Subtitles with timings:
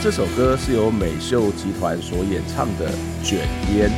[0.00, 2.86] 这首歌是由美秀集团所演唱的
[3.20, 3.40] 《卷
[3.74, 3.90] 烟》。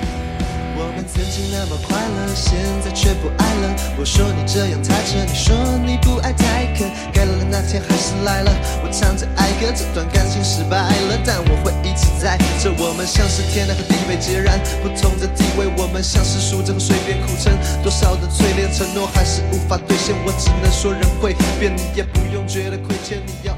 [0.80, 3.76] 我们曾经那么快乐，现在却不爱了。
[4.00, 5.52] 我说你这样太扯，你说
[5.84, 6.88] 你不爱太渴。
[7.12, 8.50] 该来的那天还是来了，
[8.80, 12.72] 我唱着爱歌，这段感情失败了，但我会一直在这。
[12.80, 17.52] 我们像是天南和地北截然不同的地位，我们像是数着水边苦撑，
[17.84, 20.16] 多少的淬炼承诺还是无法兑现。
[20.24, 23.52] 我只能说人会变，你也不用觉得亏欠，你要。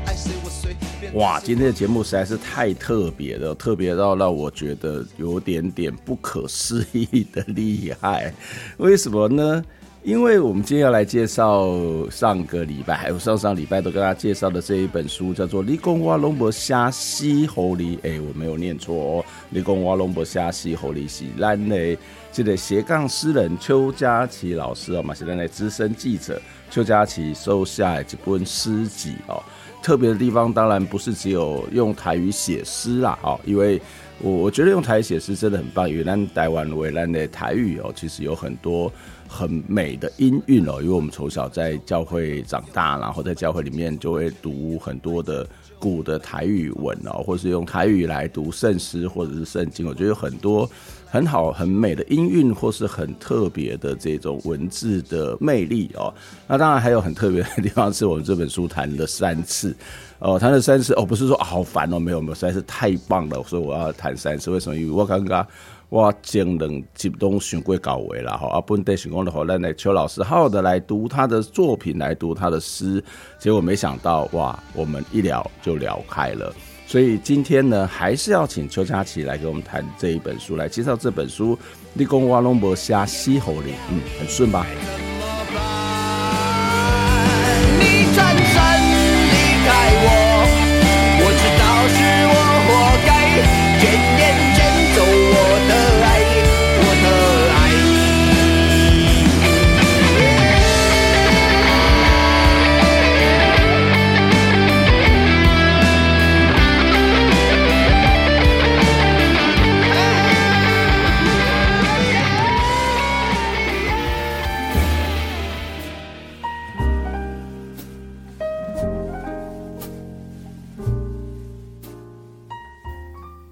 [1.14, 8.32] 哇，今天的节目实在是太特别了，特别到让我觉得有点点不可思议的厉害。
[8.78, 9.62] 为什么呢？
[10.02, 11.70] 因为我们今天要来介绍
[12.10, 17.46] 上个礼拜还有上上礼拜都跟大家介绍的这一本书，叫做《你讲我拢无写死予
[17.76, 17.96] 你》。
[18.02, 21.96] 哎，我没有念错哦，《你讲我拢无写死予你》是咱的
[22.32, 26.40] 这个斜杠诗人邱佳琪老师哦，嘛是咱的资深记者
[26.70, 29.42] 邱佳琪收下的一本诗集哦。
[29.82, 33.80] 特别的地方当然不是只有用台语写诗啦，哦，因为
[34.20, 38.92] 我我觉得用台语写诗真的很棒，因为咱台湾为咱的台语哦，其实有很多
[39.26, 45.46] 很美的音韵哦，因为我们从小在教会长大，然后在教会里面就会读很多的
[45.78, 50.68] 古的台语文哦，或是用台语来读圣诗或者是圣经，我觉得有很多。
[51.12, 56.10] 很好，很美的音韵，或是很特别的这种文字的魅力哦。
[56.46, 59.76] 那当然还有很特别的地方，是我们这本书谈了三次
[60.22, 64.52] 哦，谈了三次哦，不是说好烦哦，没有没有，实在是太棒了，所以我要谈三次。
[64.52, 64.76] 为什么？
[64.76, 65.44] 因为我刚刚
[65.88, 73.02] 我讲两集都想过搞为了哈，啊，本地选工的话，那那邱老师好好的来读他的作品，来读他的诗，
[73.40, 76.54] 结果没想到哇，我们一聊就聊开了。
[76.86, 81.58] 所以今天呢，还是要请邱佳琪来给我们谈这一本书，来介绍这本书。
[81.94, 84.64] 你讲我拢无写死予你，嗯，很顺吧？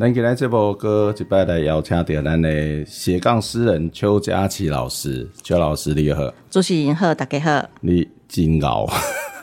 [0.00, 7.68] 咱今天这部歌一摆来邀请到咱的斜杠诗人邱佳琪老师，邱老师你好，主持人好，大家好。
[7.82, 8.88] 你真牛，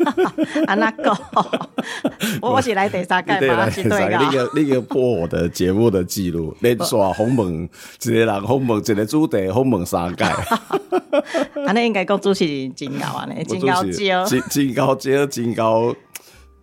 [0.66, 1.16] 啊那个，
[2.41, 4.18] 我 我是来第三届嘛，是对的。
[4.18, 7.69] 你个你个破我的节目的记录， 连续访问
[8.01, 10.24] 一个人红门一个主题红门三届。
[10.24, 15.95] 啊，那应该讲主持人真牛啊，呢，真高招，真真高招，真高。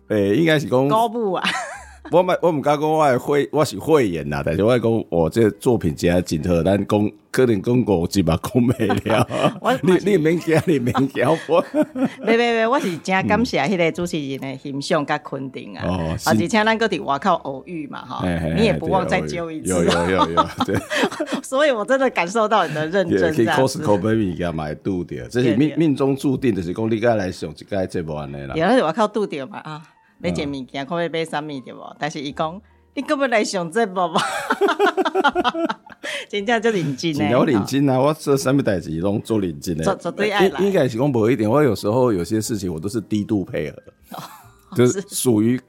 [0.09, 1.49] 诶，应该是讲高部啊。
[2.11, 9.27] 我唔我唔敢讲我会我是会员呐，但是我讲我这个作品真真好，但讲可能讲五集嘛讲袂了。
[9.81, 11.63] 你你免惊，你免惊我。
[12.25, 15.85] 别别别，我是真感谢迄个主持人的欣赏甲肯定啊。
[15.87, 18.23] 哦，而且咱搁伫外口偶遇嘛哈，
[18.55, 19.69] 你也不忘再揪一次。
[19.69, 20.75] 有有有有，对。
[21.43, 23.33] 所以我真的感受到你的认真。
[23.35, 28.55] 可以 Costco baby 加买度掉，这是命命中注定的是讲你该来上一届节目安尼啦。
[28.55, 29.81] 有咧外口度掉嘛啊。
[30.19, 31.95] 买件物件，看要买啥物对无？
[31.99, 32.61] 但是伊讲，
[32.93, 34.21] 你可要来上节目吗？
[36.29, 37.35] 真正就认真嘞！
[37.35, 37.99] 我认真啊！
[37.99, 39.83] 我做啥物代志拢做认真嘞。
[39.83, 40.59] 绝对爱来。
[40.61, 43.77] 应该是讲无一点，我有时候有些事情我都是低度配合，
[44.77, 45.59] 就是属于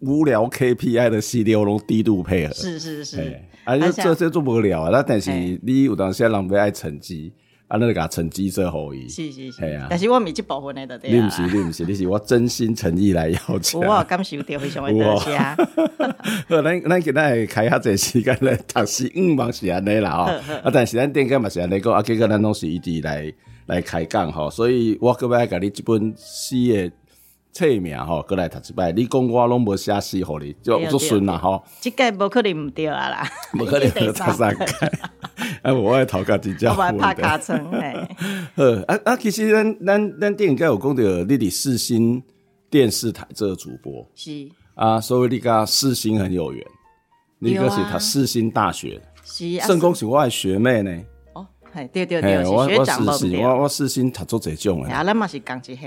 [0.00, 2.54] 无聊 KPI 的系列，我拢低度配合。
[2.54, 4.90] 是是是，而且这这做不了啊！
[4.90, 5.30] 那但是
[5.62, 7.32] 你有当时人要爱成绩。
[7.70, 11.14] 啊，那个成绩最后一，是是是，啊，但是我毋是即部分的，对啊。
[11.14, 13.78] 你毋是，你毋是，你是我真心诚意来邀请。
[13.78, 15.38] 我感受到非常诶多谢。
[15.38, 20.24] 好，咱咱今仔开下这时间来读诗，嗯，嘛是安尼啦吼。
[20.64, 21.92] 啊，但是咱点解嘛是安尼讲？
[21.94, 23.32] 啊，结果咱拢是一直来
[23.66, 26.90] 来开讲吼，所以我搁要甲你即本诗的
[27.52, 28.92] 册名吼，过来读一摆。
[28.92, 31.62] 你讲我拢无写诗互你，就做顺啦吼。
[31.80, 34.64] 即届无可能毋对啊啦， 无可能 得差三届。
[35.62, 36.74] 哎， 我爱头壳真正。
[36.74, 38.08] 我爱拍卡层诶。
[38.54, 42.22] 呃，啊啊，其实咱咱咱电影界有讲着你伫四星
[42.70, 44.06] 电视台做主播。
[44.14, 44.48] 是。
[44.74, 46.64] 啊，所以你甲四星很有缘。
[47.40, 49.00] 你个是读四星大学。
[49.24, 49.66] 是啊。
[49.66, 51.02] 圣公是我的学妹呢。
[51.72, 53.14] 嘿，对对对，是学长嘛？
[53.42, 55.80] 我我四新读做这种诶，啊，咱嘛是讲一下。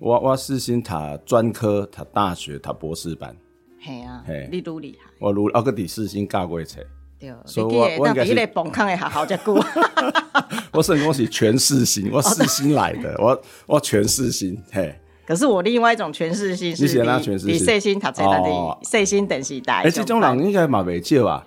[0.00, 0.92] 我我四新读
[1.24, 3.36] 专科，读大学，读博士班。
[3.80, 5.10] 嘿啊，嘿，你愈厉害。
[5.20, 6.80] 我愈啊，个伫四新教过册。
[7.20, 9.64] 对，所以我我应该是个崩坑的学校，遮久。
[10.72, 14.94] 我圣公是全世新，我四星来的，我我全世新嘿。
[15.26, 19.82] 可是我另外一种全世新是比世新读册难的，世新电视台。
[19.82, 21.46] 诶，这种人应该嘛袂少啊。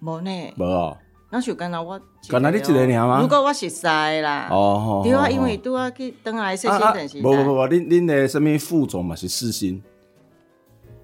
[0.00, 0.30] 无呢？
[0.56, 0.96] 无哦。
[1.28, 3.20] 那就干那我，干那你一个尔吗？
[3.20, 7.22] 如果我熟悉啦，哦，对啊，因为拄啊去等来说新电视台。
[7.22, 9.82] 不不不，恁恁的什么副总嘛是四星？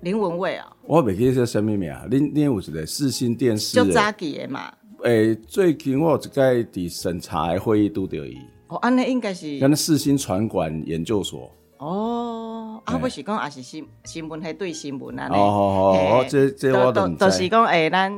[0.03, 0.73] 林文蔚啊。
[0.85, 3.75] 我袂记得叫什么名，恁恁有一个四星电视。
[3.75, 4.73] 就早期的嘛。
[5.03, 8.37] 诶，最近我有一个伫审查的会议拄着伊。
[8.69, 9.59] 哦，安尼应该是。
[9.59, 11.51] 跟四星传管研究所。
[11.79, 15.29] 哦，啊，不是讲也是新新闻系对新闻啊。
[15.33, 18.17] 哦哦哦，这这我都都是讲诶，咱。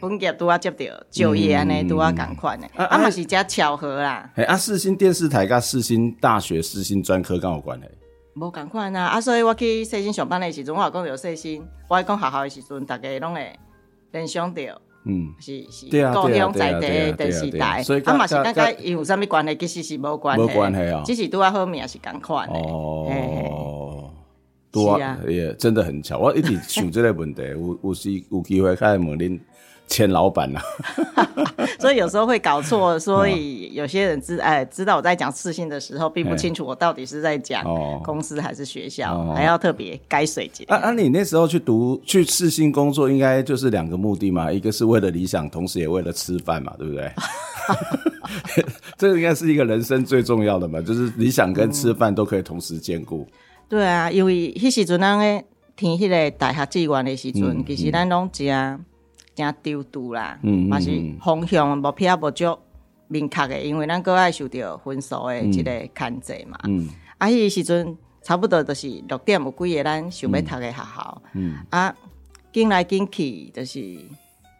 [0.00, 4.30] 本业拄啊接到就业安尼拄啊共款诶，啊嘛是遮巧合啦。
[4.36, 7.86] 诶，啊四星电视台甲四星大学四星专科敢有关系？
[8.34, 13.58] 无共款啊，啊所以我去四星上班诶时阵，我也讲着世新，我讲学校诶时阵，逐个拢会
[14.12, 14.62] 联想到，
[15.06, 22.58] 嗯，是是故乡在地电视台，啊嘛是感觉伊有啥物关系，其实是无关系，无关系啊，只是拄啊好命是共款的。
[22.58, 24.10] 哦，
[24.70, 29.40] 拄啊，也真的很巧，我一直想这个问题，有有时有机会开问恁。
[29.88, 30.60] 前老板呐，
[31.78, 37.64] 所以有时候会搞错，所以有些人知哎知道我在讲世新的时候，并不清楚我到底是在讲
[38.02, 40.64] 公司还是学校，哦、还要特别该水节。
[40.64, 40.92] 啊啊！
[40.92, 47.10] 你那时候去读去世新工作，应该就是两个目的嘛，一个是为了理想，同时也为了吃饭嘛，对不对？
[48.98, 53.32] 这个应该是一个人生最重要的嘛，就是理想跟吃饭都可以同时兼顾、嗯。
[53.68, 55.44] 对啊，因为那时阵咱个
[55.76, 58.44] 填迄个大学志愿的时阵，嗯、其实咱拢只。
[59.36, 60.90] 真丢度啦，嘛是
[61.20, 62.58] 方向目标无足
[63.06, 66.58] 明确的，因为咱个爱受着分数的一个限制嘛。
[66.64, 66.88] 嗯，
[67.18, 71.94] 啊，迄个时阵差不多就是六点有几个咱想要读的学校，嗯，啊，
[72.50, 73.98] 进来进去就是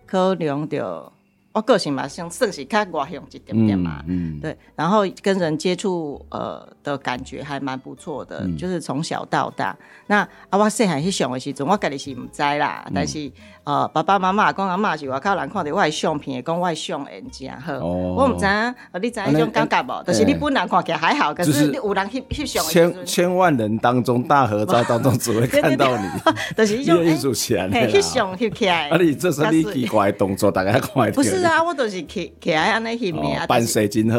[0.07, 1.13] 考量着。
[1.57, 9.75] 我个性嘛，像算是较外向一点点嘛，嗯，对，然后跟人接触，呃的感觉还蛮不错的，就是从小到大。
[10.07, 10.19] 那
[10.51, 13.33] 啊，我细汉去上的时阵，我家己是唔知啦，但是
[13.65, 17.79] 呃，爸爸妈妈讲阿妈是外口人看到我的相片，讲我相缘真好。
[17.79, 20.05] 我唔知啊，你知迄种感觉无？
[20.05, 22.63] 就是你本人看起来还好，可是你有人翕翕相。
[22.67, 26.07] 千千万人当中，大合照当中，只会 看到你，
[26.55, 28.91] 就是一种 艺术起来，翕相翕起来。
[28.91, 31.11] 啊，你这是你奇怪动作，大家看。
[31.13, 34.19] 不是啊，我都是起起来安尼翕面，扮相真好。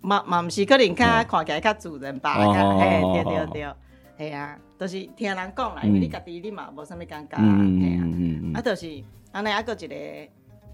[0.00, 2.34] 嘛嘛毋是，可能较看起来较自然吧？
[2.78, 3.74] 哎，对对对，
[4.18, 7.42] 系啊，都是听人讲啦，因为你家己你嘛无啥物感觉啊，
[7.80, 8.02] 系啊，
[8.54, 9.02] 啊，就是
[9.32, 9.94] 安尼，啊，个一个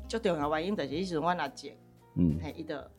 [0.06, 1.74] 最重要原因，就是迄时阵阮阿姐，
[2.16, 2.90] 嗯，系伊着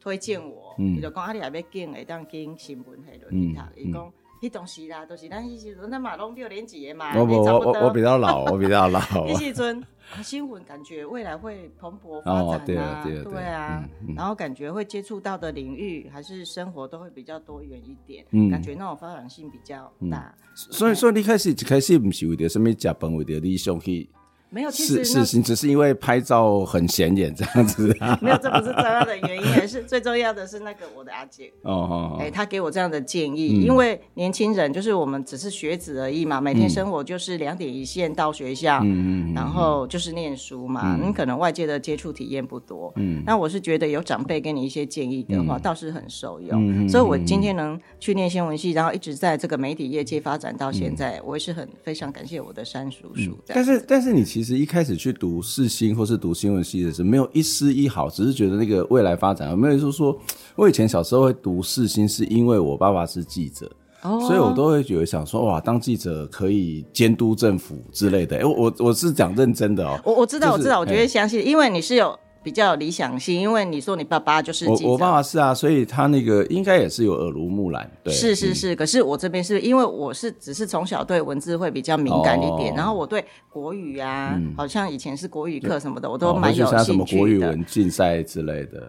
[0.00, 4.12] 推荐我，伊就讲啊，你若要紧会当紧新闻系落去读，伊讲。
[4.40, 7.16] 迄当时啦，都是咱迄时阵，咱嘛拢六年级的嘛。
[7.16, 9.00] 我我我我比较老，我比较老。
[9.28, 9.82] 迄时阵
[10.22, 13.84] 新闻感觉未来会蓬勃发展啊，对啊，
[14.16, 20.34] 然后感觉会接触到的领域还是生活都会比较多元一点，感觉那种发展性比较大。
[20.54, 24.08] 所以所以，你开始一开始不是为着什么食饭，为着理想去。
[24.48, 27.88] 没有，其实是是，只是因为拍照很显眼这样子。
[28.22, 31.52] 没有，这不是重要的原因，而是最重要的是那个我的阿姐。
[31.62, 53.36] 哦哦，哎，他给我这样的建议，因为年轻人就是我们只是学子而已嘛，每天生活就是两点一线到学校，嗯嗯，然后就是念书嘛，你可能外界的接触体验不多，嗯，那我是觉得有长辈给你一些建议的话，倒是很受用，所以我今天能去念新闻系，然后一直在这个媒体业界发展到现在，我也是很非常感谢我的三叔叔。
[53.46, 54.58] 但是，但是你其实。
[54.58, 60.18] 一开始去读世新或是读新闻系的时候，没有一丝一毫，只是觉得那个未来发展，有没有说说，
[60.56, 63.70] 我以前小时候会读世新，是因为我爸爸是记者，
[64.02, 68.36] 哦、所以我都会觉得想说，哇，当记者可以监督政府之类的。
[68.36, 72.18] 哎，我我我是讲认真的哦，我我知道，就是、我知道，我觉得相信，因为你是有。
[72.46, 77.90] 比较理想性，因为你说你爸爸就是我，我爸爸是啊，所以他那个应该也是有耳濡目染。
[78.04, 78.72] 对，是是是。
[78.72, 86.80] 嗯、可是我这边是因为我是只是从小对文字会比较敏感一点，哦、然后我对国语啊，嗯、好像以前是国语课什么的，我都蛮有兴趣的。
[86.80, 88.88] 哦、什么国语文竞赛之类的，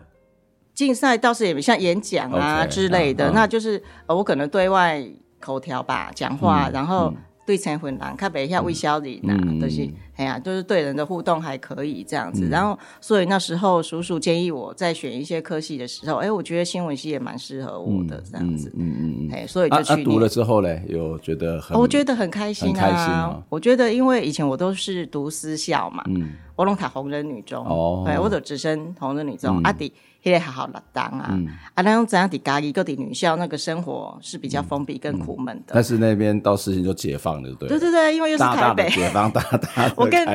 [0.75, 5.03] 竞赛倒是也像演讲啊之类的，Okay, 那就是呃，我可能对外。
[5.39, 7.11] 口条吧，讲话，然后。
[7.47, 12.45] 对成分人，较袂晓微笑人呐、都，嗯、就是哎呀，就是对人的互动还可以这样子。
[12.45, 18.71] 嗯、然后，所以那时候叔叔建议我在选一些科系的时候，哎，我觉得新闻系也蛮适合我的这样子。
[18.75, 22.79] 嗯嗯嗯，哎、嗯嗯，所以就去、啊啊、读了之后嘞，有觉得很，我觉得很开心啊。
[22.79, 29.97] 开心哦、我觉得因为以前我都是读私校嘛，嗯，我龙塔红人女中，哦，对，我走直升红人女中，阿弟、嗯。
[30.06, 35.61] 啊迄个好好老当啊，嗯、啊，那种怎样的家里各地女校那个生活是比较封闭、跟苦闷的。
[35.61, 37.69] 嗯嗯、但是那边到事情就解放了，对。
[37.69, 39.91] 对对对，因为又是台北，大大解放大大。
[39.95, 40.25] 我跟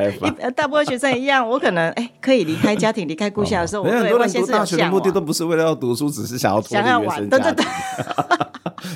[0.53, 3.83] 大部分学生一样，我可能哎、欸、可以离开 家庭、离开故乡的时候。
[3.83, 7.29] 很多人读大学的目的都不是为了要读书，只是想要脱离原生家庭。
[7.29, 7.65] 对对对。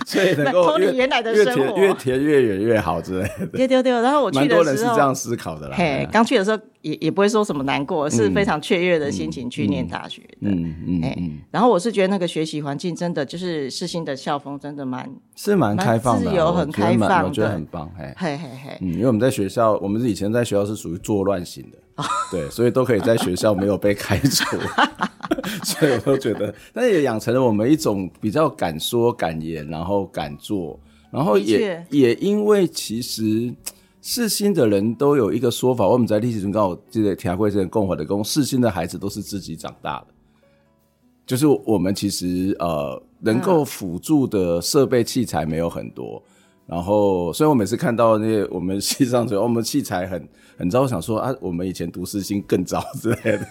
[0.06, 3.48] 所以能够脱离原来的生活，越填越远越好之类的。
[3.48, 5.76] 对对对，然后我去的时候，蛮多人是这样思考的啦。
[5.78, 10.50] 嘿，刚去的时候也也不会说什么难过，是非常雀跃的心情去念大学的。
[10.50, 11.02] 嗯嗯。
[11.04, 11.18] 哎，
[11.52, 17.92] 然后我是觉得那个学习环境真的就是世新的校风，真的蛮是蛮开放的，自由很开放，我觉得很棒。
[17.98, 18.78] 嘿嘿嘿嘿。
[18.82, 21.78] 嗯，因为我们在学校，我们是以前在学校是属于作乱型的。
[22.32, 24.46] 对，所以都可以在学校没有被开除，
[25.66, 30.80] 所以我都觉得，但也养成了我们一种比较敢说敢言，然后敢做，
[31.10, 33.52] 然后也也因为其实
[34.10, 40.08] 世新的人都有一个说法，我们在历史中刚好记得田惠生共和的公世新的孩子都是自己长大的，
[41.26, 46.24] 就是我们其实呃能够辅助的设备器材没有很多。
[46.66, 53.46] 然后，所以我每次看到那些我们系上说我们器材很很糟，想说啊，我们以前读世新更糟之类的。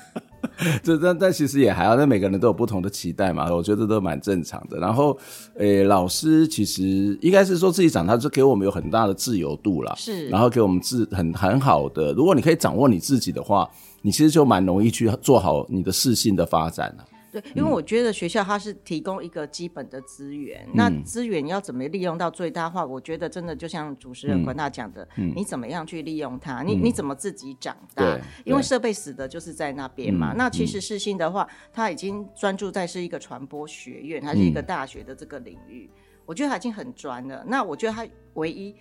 [0.82, 4.78] 这但但其实也还好，那每个人都有不同的期待嘛，我觉得都蛮正常的。
[4.78, 5.16] 然后，
[5.58, 9.94] 诶，老师其实应该是说自己长，大就给我们有很大的自由度啦。
[9.96, 10.28] 是。
[10.28, 13.68] 然后给我们自很很好的，如果你可以掌握你自己的话，
[14.02, 17.04] 你其实就蛮容易去做好你的事性的发展了。
[17.40, 22.84] 对，因为我觉得学校它是提供一个基本的资源，嗯、那资源要怎么利用到最大化？
[22.84, 26.62] 我觉得真的就像主持人管大讲的，嗯、你怎么样去利用它？
[26.62, 28.02] 嗯、你你怎么自己长大？
[28.02, 30.32] 对因为设备死的就是在那边嘛。
[30.32, 37.44] 嗯、那其实世新的话，它已经专注在是一个传播学院，它是一个大学的这个领域，嗯、我觉得它已经很专了。
[37.46, 38.74] 那我觉得它唯一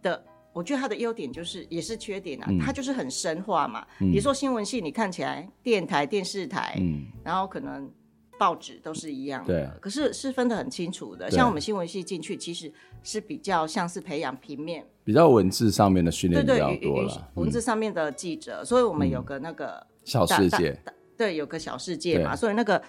[0.00, 0.24] 的。
[0.52, 2.46] 我觉得它的优点就是，也是缺点啊。
[2.48, 3.86] 嗯、它就是很深化嘛。
[4.00, 7.90] 嗯、比如说新闻系，你看起来电台、电视台，嗯、然后可能
[8.38, 11.30] 报纸都是一样的，对可是是分得很清楚的。
[11.30, 12.70] 像我们新闻系进去，其实
[13.02, 17.30] 是比较像是培养平面，比较文字上面的训练比较多了。
[17.34, 20.78] 文字上面的记者，嗯、所以我们有个那个小世界，
[21.16, 22.36] 对，有个小世界嘛。
[22.36, 22.82] 所以那个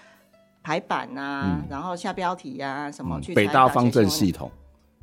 [0.62, 4.51] 排版啊，嗯、然后下标题啊，什么去北大方正系统。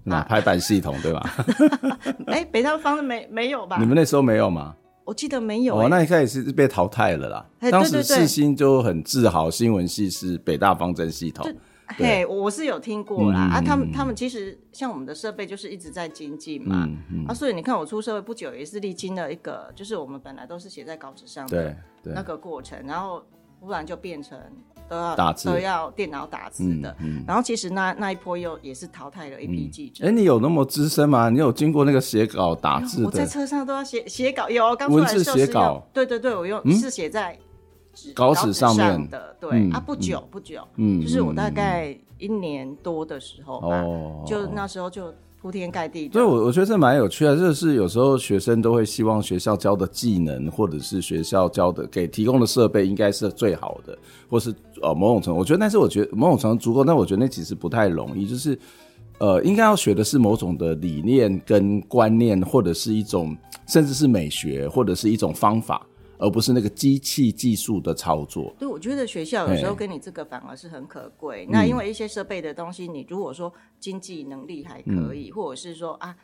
[0.02, 1.30] 那排版系统对吧？
[2.26, 3.76] 哎、欸，北大方正没没有吧？
[3.78, 4.74] 你们那时候没有吗？
[5.04, 5.84] 我记得没有、欸。
[5.84, 7.46] 哦，那一开始是被淘汰了啦。
[7.60, 11.46] 欸、当时世新就很自豪，新闻系是北大方正系统。
[11.96, 13.48] 嘿，我是有听过啦。
[13.50, 16.84] 嗯、啊，他们他们其实像我们的设备就是一直在精进嘛。
[16.86, 23.22] 嗯嗯、啊，所以你看我出社会不久，也是历经了一个，就是我们本来都是写在稿纸上的那个过程，然后
[23.58, 24.38] 忽然就变成。
[24.90, 26.90] 都要打字，都要电脑打字的。
[26.98, 30.04] 嗯嗯、然后其实那那一波又也是淘汰了一批记者。
[30.04, 31.30] 哎、嗯，你有那么资深吗？
[31.30, 33.06] 你有经过那个写稿打字的？
[33.06, 35.82] 我在车上都要写写稿，有刚出来的时候是用。
[35.92, 37.38] 对对对，我用、嗯、是写在
[38.14, 39.36] 稿纸上面的。
[39.38, 45.14] 对、嗯、啊，不久不久，嗯，就是我大概一年多的时候吧，嗯、就那时候就。
[45.40, 47.34] 铺天盖地，所以我我觉得这蛮有趣的。
[47.34, 53.96] 这是有时候学生都会希望学校教的技能，或者是学校教的给提供的设备应该是最好的，
[54.28, 58.26] 或是呃某种程度，我觉得，但是我觉得某种程度足够，但我觉得那其实不太容易。
[58.26, 58.58] 就是
[59.18, 63.34] 呃，应该要学的是某种的理念跟观念，或者是一种
[63.66, 65.86] 甚至是美学，或者是一种方法。
[66.20, 68.54] 而不是那个机器技术的操作。
[68.58, 71.46] 对，我觉得学校有时候跟你这个反而是很可贵。
[71.50, 76.14] 那因为一些设备的东西，你如果说经济能力还可以，嗯、或者是说啊，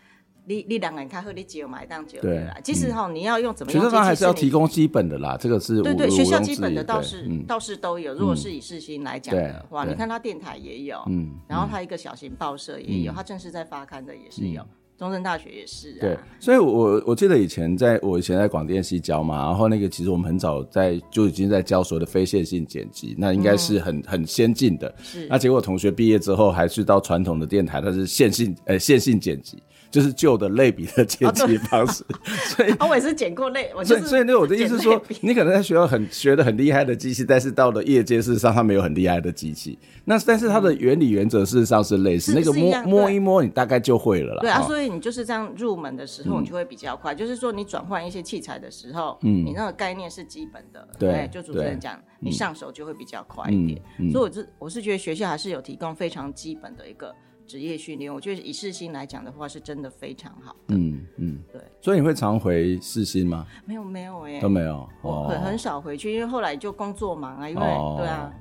[0.44, 2.56] 你你两个人开会你只有买当酒对啦。
[2.62, 3.82] 其实哈，你要用怎么样？
[3.82, 8.14] 学校还是要提供基本的啦，这个是对对，学校基本的倒是倒是都有。
[8.14, 14.62] 如果是以世新来讲的话，你看他电台也有，嗯，然后他一个小型报社也有，他正式在发刊的也是有。
[14.96, 24.94] 嗯中正大学也是啊，对，所以我我记得以前在我以前在广电系教嘛，然后那个其实我们很早在就已经在教所谓的非线性剪辑，那应该是很、嗯、很先进的。
[25.02, 29.62] 是，那结果同学毕业之后还是到传统的电台，它是线性呃线性剪辑。
[29.96, 32.04] 就是旧的类比的剪辑方式，
[32.54, 39.78] 所以我也是剪过类，我就是所以那我的意思是说，你可能在学校很学的很厉害的机器，但是到了业界事实上它没有很厉害的机器。
[40.04, 44.40] 那但是它的原理原则事实上是类似，那个摸摸一摸你大概就会了啦。
[44.42, 47.14] 对啊，所以你就是这样入门的时候，你就会比较快。
[47.14, 53.80] 就是说你转换一些器材的时候，嗯，你那个概念是基本的，对，就主持人讲，你上手就会比较快一点。
[54.12, 57.14] 所以我是我是觉得学校还是有提供非常基本的一个。
[57.46, 60.56] 职业训练，我觉得以世新来讲的话，是真的非常好。
[60.68, 61.60] 嗯嗯，对。
[61.80, 63.46] 所以你会常回世新吗？
[63.64, 68.32] 没有没有哎、欸，都没有，我很很少回去，因为后来就工作忙啊，因为、哦、对啊，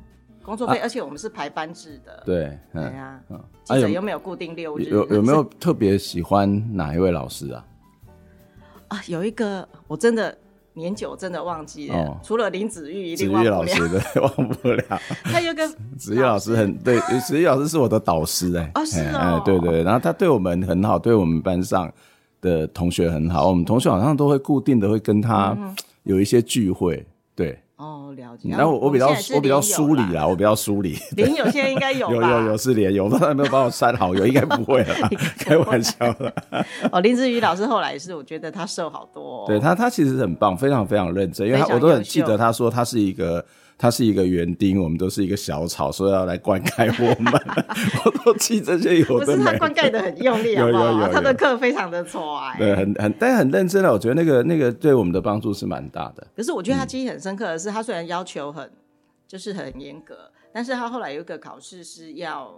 [0.44, 2.24] 工作费、啊，而且我们是排班制的。
[2.26, 3.22] 对，对啊。
[3.30, 4.84] 嗯，记者又没有固定六日？
[4.86, 7.68] 有有没有特别喜欢哪一位老师啊？
[8.88, 10.38] 啊，有一个我真的。
[10.76, 13.66] 年久真的忘记了，哦、除了林子玉一定忘不了。
[13.66, 14.84] 子玉老师的 忘不了。
[15.24, 15.68] 他有个
[15.98, 18.72] 子玉老师很对，子玉老师是我的导师哎、欸。
[18.76, 19.40] 哦，是哦、欸。
[19.44, 21.92] 对对，然后他对我们很好，对我们班上
[22.42, 23.48] 的同学很好。
[23.48, 25.58] 我们同学好像都会固定的会跟他
[26.04, 27.06] 有一些聚会，嗯、
[27.36, 27.60] 对。
[27.78, 28.50] 哦，了解。
[28.50, 30.98] 然后我我比较我比较疏离啦，我比较疏离。
[31.18, 34.96] 连友现在应该有有有有是连友，他还没有帮我删好友，应该不会了，
[35.38, 36.34] 开玩笑的。
[36.92, 39.44] 哦，林志宇老师后来是，我觉得他瘦好多、哦。
[39.48, 43.44] 对他，他其实很棒，非常非常认真，因为他我都很记得他说他是一个。
[43.78, 47.34] 他是一个园丁，我们都是一个小草，说要来灌溉我们，
[48.06, 49.36] 我都记这些有的的。
[49.36, 52.58] 不是他灌溉的很用力好不好，有有有有，他的课非常的错哎。
[52.58, 56.26] 对，很很，但很认真的，我觉得那个那个对我们的帮助是蛮大的。
[56.36, 58.72] 可是我觉得他记忆很深刻的是，嗯、他虽然要求很
[59.28, 62.54] 就是很严格，但是他后来有一个考试是要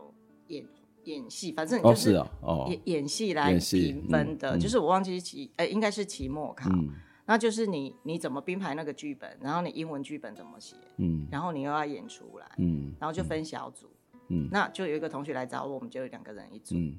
[0.47, 0.63] 演
[1.05, 6.69] 演戏，反正就是演、哦哦、演戏来评分的，嗯、就是我忘记期，哎、欸，应该是期末考。
[6.69, 6.89] 嗯
[7.27, 13.91] 那就是你你怎么编排那个剧本，然后你英文剧本怎么写，嗯，然后你又要演出来，嗯，然后就分小组，
[14.29, 16.95] 嗯，那就有一个同学来找我，我们就有两个人一组，嗯，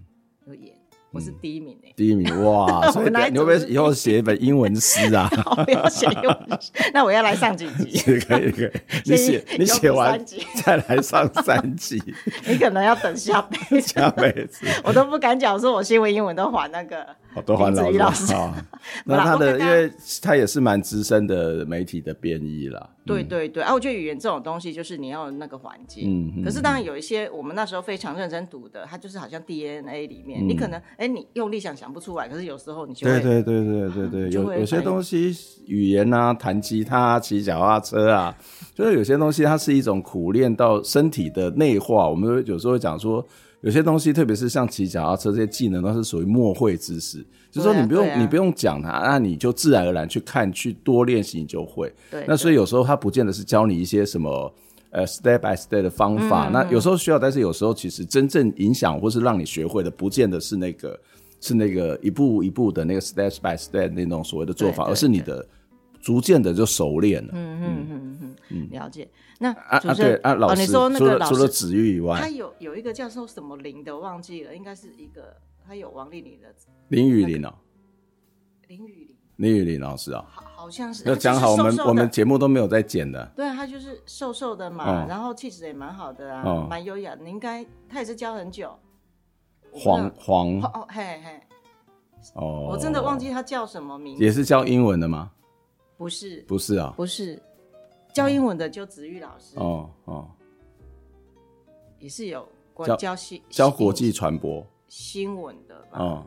[0.46, 0.76] 就演。
[1.10, 2.82] 我是第一名哎，第一名哇！
[2.92, 5.26] 所以你会不会以后写一本英文诗啊？
[5.64, 7.98] 不要写英文诗，那我要来上几集？
[8.20, 8.70] 可以可以，
[9.06, 10.22] 你写你写完
[10.62, 11.98] 再来上三集。
[12.46, 17.06] 你可能要等下辈子，下辈子我都不敢讲，说我新闻英文都还那个，
[17.44, 18.32] 都还老师。
[19.04, 19.90] 那他的，因为
[20.22, 22.90] 他也是蛮资深的媒体的编译啦。
[23.04, 26.34] 对对对，啊，我觉得语言这种东西就是你要有那个环境。
[26.36, 26.44] 嗯。
[26.44, 30.78] 可是当然有一些我们那时候非常认真读的，它就是好像 DNA 里面，你可能。
[30.96, 35.34] 哎，你用力想想不出来，可是有时候你就会对对对对对对，有有些东西
[35.66, 38.36] 语言啊，弹吉他、骑脚踏车啊，
[38.74, 42.08] 就是有些东西它是一种苦练到身体的内化。
[42.08, 43.26] 我们有时候会讲说，
[43.60, 47.18] 有些东西，特别是像骑脚踏车这些技能，都是属于默会知识，
[47.50, 51.92] 就是说你不用、啊、你不用讲它，那你就自然而然去看，去多练习，你就会。
[52.10, 54.52] 对，那所以有时候它不见得是教你一些什么。
[54.90, 60.98] 呃，step by step 的方法，嗯，那有时候需要，但是有时候其实真正影响或是让你学会的，不见得是那个
[61.42, 65.46] 是那个一步一步的那个 step by step 那种所谓的做法，而是你的
[66.00, 67.30] 逐渐的就熟练了。
[67.34, 69.08] 嗯嗯嗯嗯嗯，了解。
[69.38, 76.48] 那啊啊对啊，老师，哦，你说那个老师除了子玉以外，他有有一个叫做什么林的，忘记了，应该是一个他有王丽玲的
[76.88, 77.54] 林雨林哦，
[78.66, 80.42] 林雨林，林雨林老师啊，哦。
[80.58, 83.24] 好像是要讲好，我们我们节目都没有在剪的。
[83.36, 87.16] 对啊，他就是瘦瘦的嘛，然后气质也蛮好的啊，蛮优雅。
[87.20, 88.76] 你应该他也是教很久。
[89.70, 91.40] 黄黄哦嘿嘿
[92.34, 94.24] 哦，我真的忘记他叫什么名字。
[94.24, 95.30] 也是教英文的吗？
[95.98, 97.38] 不是，不是啊，不是。
[98.14, 99.58] 教英文的就子玉老师。
[99.58, 100.30] 哦哦，
[101.98, 102.48] 也是有
[102.86, 104.66] 教教新教国际传播。
[104.88, 106.26] 新闻的吧。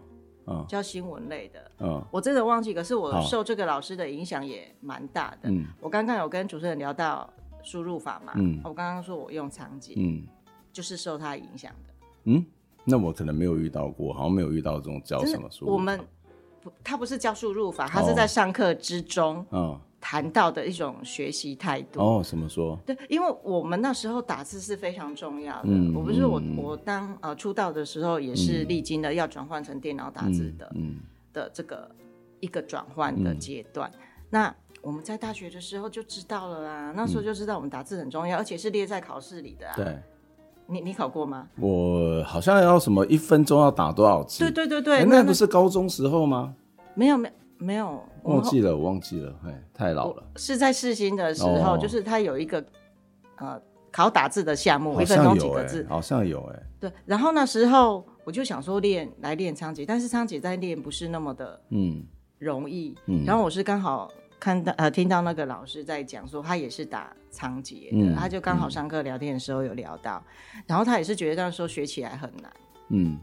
[0.68, 5.50] 教新闻类的，嗯，我真的忘记，可是我受这个老师的影响也蛮大的。
[5.50, 7.32] 嗯，我刚刚有跟主持人聊到
[7.64, 10.28] 输入法嘛，嗯，我刚刚说我用场景，嗯，
[10.74, 11.94] 就是受他影响的。
[12.26, 12.46] 嗯，
[12.84, 15.74] 那我可能没有遇到过，好像没有遇到这种教什么输入法。
[15.74, 16.00] 我们
[16.62, 19.80] 不，他不是教输入法，他是在上课之中，嗯。
[20.04, 22.76] 谈到的一种学习态度哦，怎么说？
[22.88, 25.70] 对，因为我们那时候打字是非常重要的。
[25.70, 30.98] 嗯，我不是我、嗯、我当呃出道的时候也是历经了要转换成电脑打字的，嗯，
[31.32, 31.88] 的这个
[32.40, 34.00] 一个转换的阶段、嗯。
[34.32, 39.76] 那我们在大学的时候就知道了啦，那时候就知道我们打字很重要，而且是列在考试里的啊。
[39.76, 40.00] 对，
[40.72, 41.48] 你你考过吗？
[41.60, 44.40] 我好像要什么一分钟要打多少字？
[44.40, 46.56] 对对对对，欸、那不是高中时候吗？
[46.96, 47.34] 没有没有。
[47.64, 50.24] 没有，忘记了，我忘记了，哎，太老了。
[50.36, 52.66] 是在世新的时候，哦、就是他有一个
[53.38, 56.60] 呃考打字的项目，一分钟几个字，好像有哎。
[56.80, 62.04] 对，然后那时候我就想说练来练仓頡，但是仓頡在练不是那么的嗯
[62.40, 63.24] 容易嗯。
[63.26, 64.10] 然后我是刚好
[64.42, 70.22] 看到呃听到那个老师在讲说他也是打仓颉的、嗯，他就刚好上课聊天的时候有聊到，
[70.56, 72.52] 嗯、然后他也是觉得那时候学起来很难
[72.90, 73.18] 嗯，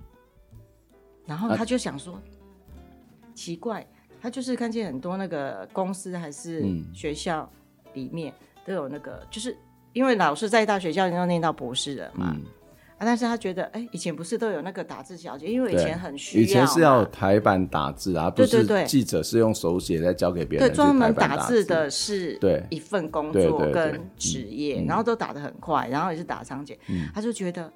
[1.27, 2.23] 然后他就想说、啊、
[3.35, 3.87] 奇怪。
[4.21, 7.49] 他就是看见很多那个公司还是学校
[7.93, 8.35] 里面
[8.67, 9.57] 都有那个，嗯、就是
[9.93, 12.45] 因为老师在大学校里都念到博士了嘛、嗯，
[12.99, 27.73] 啊，但是他觉得，哎、欸，以前不是都有那个打字小姐，因为以前很需要，以前是要台版打字啊，对对对，记者是用手写在交给别人，对，专门打字的是对一份工作跟职业，然后都打得很快，然后也是打仓頡、嗯，他就觉得。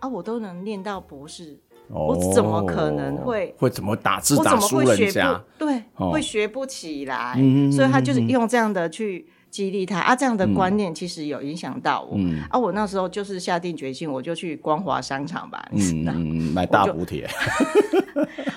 [0.00, 5.42] 啊，我都能念到博士，哦、我怎么可能会会怎么打字打输人家？
[5.56, 7.36] 对，哦、会学不起来。
[7.38, 12.16] 嗯、所以他就是用这样的去激励他啊，这样的观念其实有影响到我。
[12.18, 17.24] 嗯、啊，我那时候就是下定决心，我就去光华商场吧，嗯，买大补贴，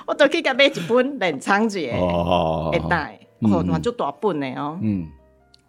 [0.07, 1.91] 我 都可以买一本冷仓节。
[1.91, 5.07] 哦，一袋，哦，那就大本的哦，嗯，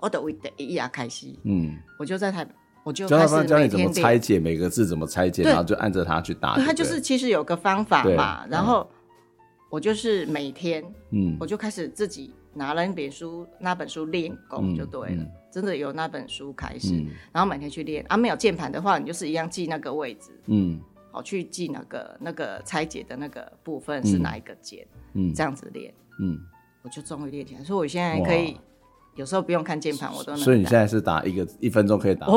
[0.01, 2.47] 我都为第一页开始，嗯，我就在台。
[2.85, 6.57] 我就开始教你怎么拆解每个字，怎么拆解，然后就按着它去打。
[6.57, 8.89] 他就是其实有个方法嘛，然后
[9.69, 15.25] 我就是每天，嗯，我就开始自己拿了那本书，那本书练功就对了。
[15.51, 18.05] 真的由那本书开始，然后每天去练。
[18.09, 20.79] 啊，没有键盘的话，你就是一样记那个位置，嗯，
[21.11, 26.39] 好去记那个那个拆解的那个部分是哪一个键，嗯，这样子练，嗯，
[26.83, 28.59] 我就终于练起来，所以我现在可以。
[29.19, 30.41] 有时候不用看键盘，我都能。
[30.41, 32.29] 所以你现在是打一个一分钟可以打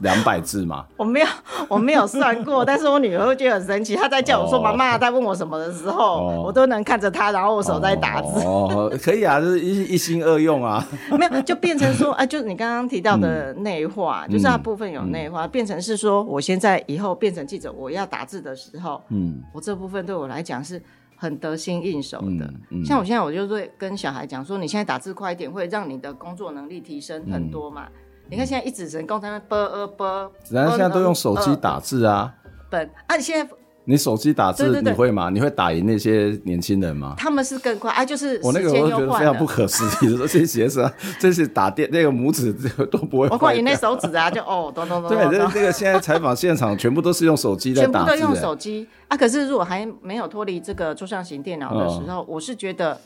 [0.00, 0.86] 两百字吗？
[0.96, 1.26] 我没有，
[1.68, 3.96] 我没有算过， 但是我女儿会觉得很神奇。
[3.96, 8.40] 她在叫我说“妈妈”，她问我什么的时候，我都能看着她，然后我手在打字。
[8.46, 10.86] 哦， 可以啊，就是一一心二用啊。
[11.10, 20.80] 没有，就变成说，哎，就是你刚刚提到的内化，就是那部分有内化，变成是说，我现在以后变成记者，我要打字的时候，嗯，我这部分对我来讲是。
[21.24, 27.86] 很得心应手的，嗯嗯、像我现在，我就会跟小孩讲说，你现在打字快一点，会让你的工作能力提升很多嘛。
[27.86, 27.92] 嗯、
[28.30, 32.34] 你看现在一指神工在那啵呃啵，然后现在都用手机打字啊。
[32.70, 33.54] 本啊，你现在。
[33.86, 35.28] 你手机打字你会吗？
[35.28, 37.14] 你会打赢那些年轻人吗？
[37.18, 42.52] 他们是更快啊，就是我那个我觉得非常不可思议，说这些是 这是打电那个拇指
[42.86, 45.10] 都不会，我快赢那手指啊，就哦咚咚咚。
[45.10, 49.16] 对，这这个现在采访现场全部都是用手机在打字，全部都用手机啊。
[49.16, 52.98] 可是如果还没有脱离这个桌上型电脑的时候，我是觉得，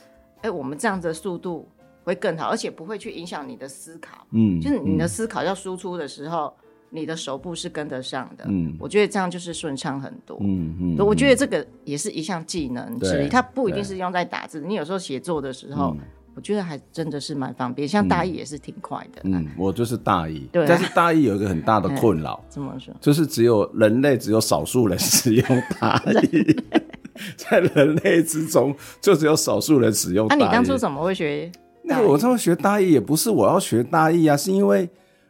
[0.43, 1.69] 哎，我们这样的速度
[2.05, 4.25] 会更好，而且不会去影响你的思考。
[4.31, 6.55] 嗯，就是你的思考要输出的时候。
[6.91, 15.95] 你的手部是跟得上的，嗯，我觉得这样就是顺畅很多，嗯嗯，我觉得这个也是一项技能之一，它不一定是用在打字，你有时候写作的时候，
[16.35, 22.95] 我觉得还真的是蛮方便，像大意也是挺快的，嗯，我就是大意，对，但是大意有一个很大的困扰， 怎么说？
[23.01, 26.57] 就是只有人类只有少数人使用大意，
[27.37, 30.27] 在人类之中就只有少数人使用。
[30.29, 31.51] 那你当初怎么会学？
[31.85, 34.89] 那我这么学大意也不是我要学大意啊，是因为。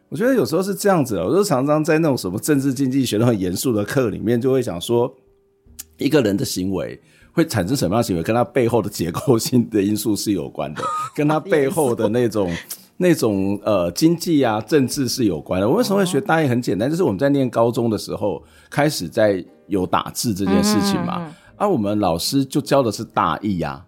[0.09, 5.13] 我觉得有时候是这样子的，我就常常在那种什么政治经济学那种严肃的课里面，就会想说，
[5.97, 6.99] 一个人的行为
[7.31, 10.81] 会产生什么样的行为，跟他背后的结构性的因素是有关的，
[11.15, 12.51] 跟他背后的那种
[12.97, 15.69] 那种呃经济啊、政治是有关的。
[15.69, 16.47] 我为什么会学大意？
[16.47, 23.85] 很简单，就是我们在念高中的时候开始在有打字这件事情嘛，而、啊、我们老师就教的是大意呀、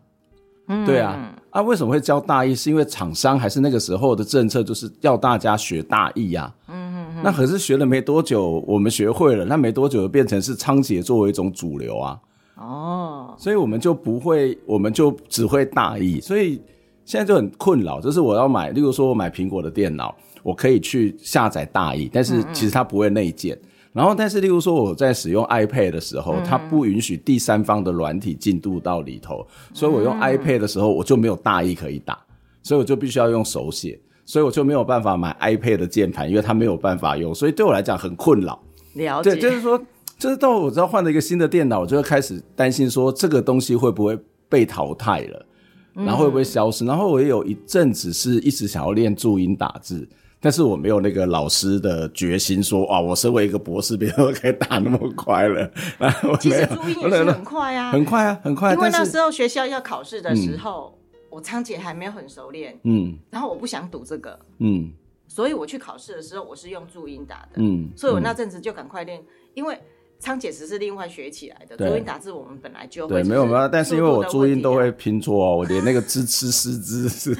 [0.67, 1.35] 啊，对啊。
[1.51, 2.55] 啊，为什么会教大意？
[2.55, 6.71] 是因为厂商还是那个时候的政策，就是要大家学大意呀、啊。
[6.73, 7.21] 嗯嗯嗯。
[7.23, 12.19] 那可是学了没多久，我们学会了，那没多久就变成是仓颉作为一种主流啊。
[12.55, 13.35] 哦。
[13.37, 16.21] 所以我们就不会，我们就只会大意。
[16.21, 16.61] 所以
[17.03, 23.55] 现在就很困扰，就是我要买，例如说我买苹果的电脑，我可以去下载大意，但是其实它不会内建。
[23.55, 32.17] 嗯嗯然后，但是，例如说我在使用 iPad 的时候，嗯、它不允许第三方的软体进度到里头，所以我用 iPad 的时候，我就没有大意可以打，
[32.63, 38.57] 所以我就必须要用手写，所以我就没有办法买 iPad 的键盘，因为它没有办法用，所以对我来讲很困扰。
[38.93, 39.77] 了解，对，就是说，
[40.17, 45.45] 就是到我知道换了一个新的电脑，我就会开始担心说这个东西会不会被淘汰了，
[45.93, 46.85] 然后会不会消失？
[46.85, 50.07] 嗯、然后我也有一阵子是一直想要练注音打字。
[50.41, 55.71] 但是我没有那个老师的决心说，说哇，我身为一个博士，别人都可以打那么快了。
[56.41, 58.73] 其实注音也是很快啊，很快啊，很快。
[58.73, 64.91] 因为那时候学校要考试的时候，嗯、我仓姐还没有很熟练，嗯，然后我不想赌这个，嗯，
[65.27, 69.23] 所以我去考试的时候，我是用注音打的，嗯，所以我那阵子就赶快练，
[69.53, 69.79] 因为。
[70.21, 73.15] 仓颉词是另外学起来的，注音打字我们本来就会。
[73.15, 77.35] 对，没有没有，但是因为我注音都会拼错哦，我连那个支吃失之是。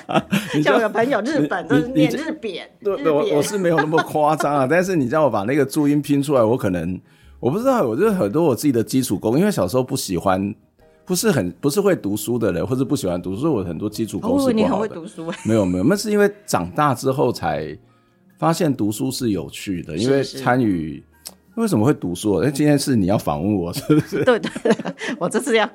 [0.64, 6.98] 像我有朋友日本都是念日扁，对对，我我是没有那么夸张啊， 但是你叫我把那个注音拼出来，我可能
[7.40, 10.54] 我不知道，我就是很多我自己的基础功，因为小时候不喜欢，
[11.04, 14.54] 不是很不是会读书的人，或者不喜欢读书，所以我很多基础功是不好的。
[14.54, 15.30] 你很会读书？
[15.44, 17.76] 没有没有，那是因为长大之后才
[18.38, 21.04] 发现读书是有趣的，因为参与。
[21.56, 22.40] 为什么会读书？
[22.42, 24.24] 那，今天是你要访问我，是不是？
[24.24, 24.74] 对对对，
[25.18, 25.68] 我这次要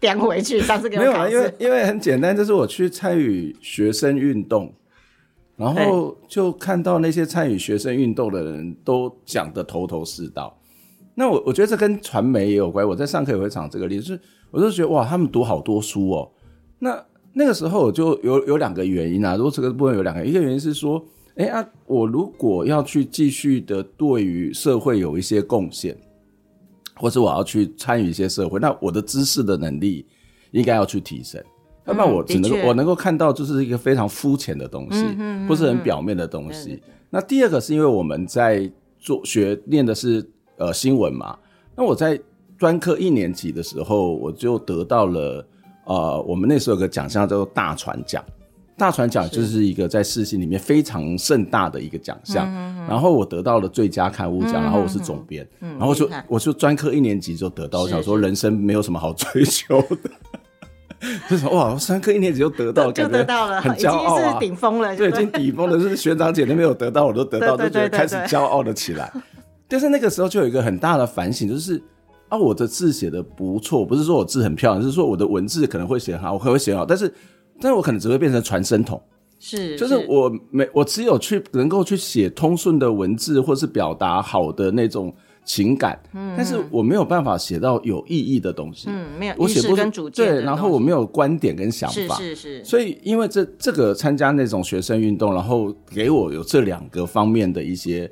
[0.00, 0.60] 颠回去。
[0.60, 4.72] 上次给我没有啊，因为因为很简单，就是我去参与学生运动，
[5.56, 10.58] 然后就看到那些参与学生运动的人都讲得头头是道。
[11.14, 12.86] 那我我觉得这跟传媒也有关。
[12.86, 16.30] 我在上课也会讲这个例子，就是我就觉得哇，他们读好多书哦。
[16.78, 17.04] 那
[17.34, 19.36] 那个时候我就有有两个原因啊。
[19.36, 21.04] 如果这个部分有两个，一个原因是说。
[21.40, 21.66] 哎啊！
[21.86, 25.96] 我如果要去继续的对于社会有一些贡献，
[26.96, 30.04] 或是我要去参与一些社会，那我的知识的能力
[30.50, 31.42] 应该要去提升。
[31.86, 36.80] 要不然我只能够我能够看到就是一个非常肤浅的东西，嗯、或是很表面的东西。
[37.08, 41.38] 那第二个是因为我们在做学念的是呃新闻嘛，
[41.74, 42.20] 那我在
[42.58, 45.44] 专科一年级的时候，我就得到了
[45.86, 48.22] 呃我们那时候有个奖项叫做大船奖，
[48.80, 52.50] 大传奖就是一个在世信里面非常盛大的一个奖项。
[52.88, 60.10] 然后我得到了最佳刊物奖，然后我是总编，然后就我就专科一年级就得到，我想说人生没有什么好追求的。
[61.28, 65.78] 就是哇，三科一年级就得到，就得到了，很骄傲啊，顶峰了，对，已经顶峰了。
[65.78, 69.12] 就是学长姐都没有得到，我都得到，就觉得开始骄傲了起来。
[69.68, 71.80] 但是那个时候就有一个很大的反省，就是
[72.28, 77.12] 啊，我的字写的不错，不是说我字很漂亮，就是说我的文字可能会写好，我可能会写好，但是，
[77.60, 79.00] 但是我可能只会变成传声筒，
[79.38, 85.14] 是，就是我没，我只有去能够去写通顺的文字，或是表达好的那种。
[85.42, 98.08] 情感，嗯，但是我没有办法写到有意义的东西，嗯，没有，我写不出对，然后我没有观点跟想法，是是是，所以因为这这个参加那种学生运动，然后给我有这两个方面的一些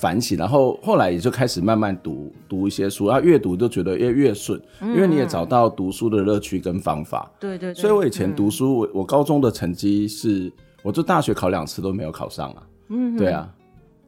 [0.00, 10.50] 反省，然后后来也就开始慢慢读读一些书，然后越读就觉得越越顺，因为你也找到读书的乐趣跟方法，对对，所以我以前读书，我我高中的成绩是，
[10.82, 13.48] 我就大学考两次都没有考上啊，嗯，对啊，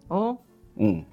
[0.09, 0.37] 哦，
[0.77, 1.05] 嗯。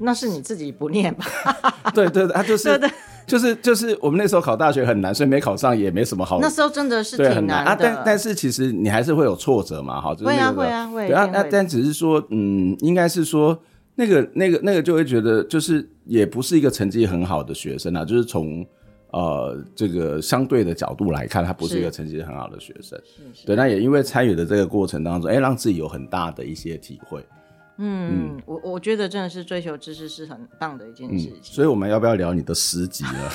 [0.00, 1.26] 那是你自己不念吧？
[1.92, 2.80] 对对对，他就是
[3.26, 6.38] 就是就是我们那时候考大学很难，所以没考上也没什么好。
[6.40, 10.60] 那时候真的是挺难啊，但但是其实你还是会有挫折嘛，哈，就是那个。
[10.60, 11.06] 会啊会啊会。
[11.08, 13.58] 对啊，那但只是说，嗯，应该是说
[13.98, 18.64] 那个那个那个就会觉得，就是也不是一个成绩很好的学生啊，就是从
[19.10, 22.96] 呃这个相对的角度来看，他不是一个成绩很好的学生。
[23.44, 27.20] 对，那也因为参与的这个过程当中，哎，让自己有很大的一些体会。
[27.78, 31.32] 嗯，嗯，我我觉得真的是追求知识是很棒的一件事情。
[31.32, 33.30] 嗯、所以我们要不要聊你的诗集呢？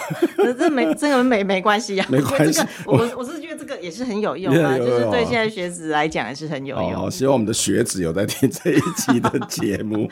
[0.60, 2.62] 这没这个没没关系呀、啊，没关系。
[2.86, 7.06] 我我，我是觉得这个也是很有用啊， 就是对现在学子来讲也是很有用。
[7.06, 10.10] 哦，希望我们的学子有在听这一期的节目。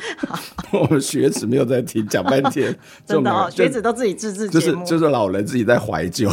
[0.71, 2.73] 我们学子没有在听，讲半天。
[3.05, 6.29] 真的哦，学子都自己自制就是就是老人自己在怀旧。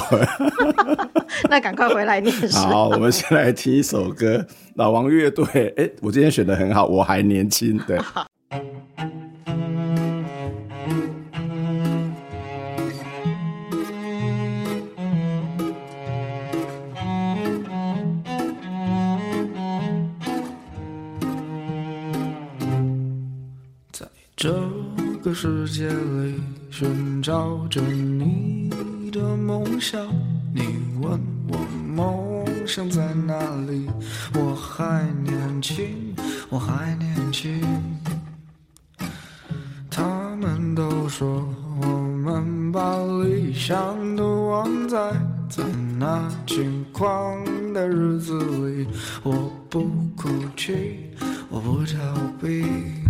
[1.50, 2.56] 那赶快回来念诗。
[2.56, 4.46] 好，我们先来听一首歌。
[4.79, 5.45] 老王乐队，
[5.77, 7.99] 哎、欸，我今天选的很好，我还年轻，对。
[23.91, 24.55] 在这
[25.21, 26.35] 个世界里
[26.71, 30.07] 寻找着你的梦想，
[30.55, 30.62] 你
[31.01, 32.28] 问我梦
[32.68, 33.35] 生在哪
[33.66, 33.88] 里？
[34.35, 36.14] 我还年轻，
[36.50, 37.61] 我还年轻。
[39.90, 41.48] 他们都说
[41.81, 44.98] 我们把理想都忘在
[45.48, 45.64] 在
[45.98, 48.87] 那轻狂的日子里。
[49.22, 51.11] 我不哭泣，
[51.48, 51.96] 我不逃
[52.40, 53.08] 避。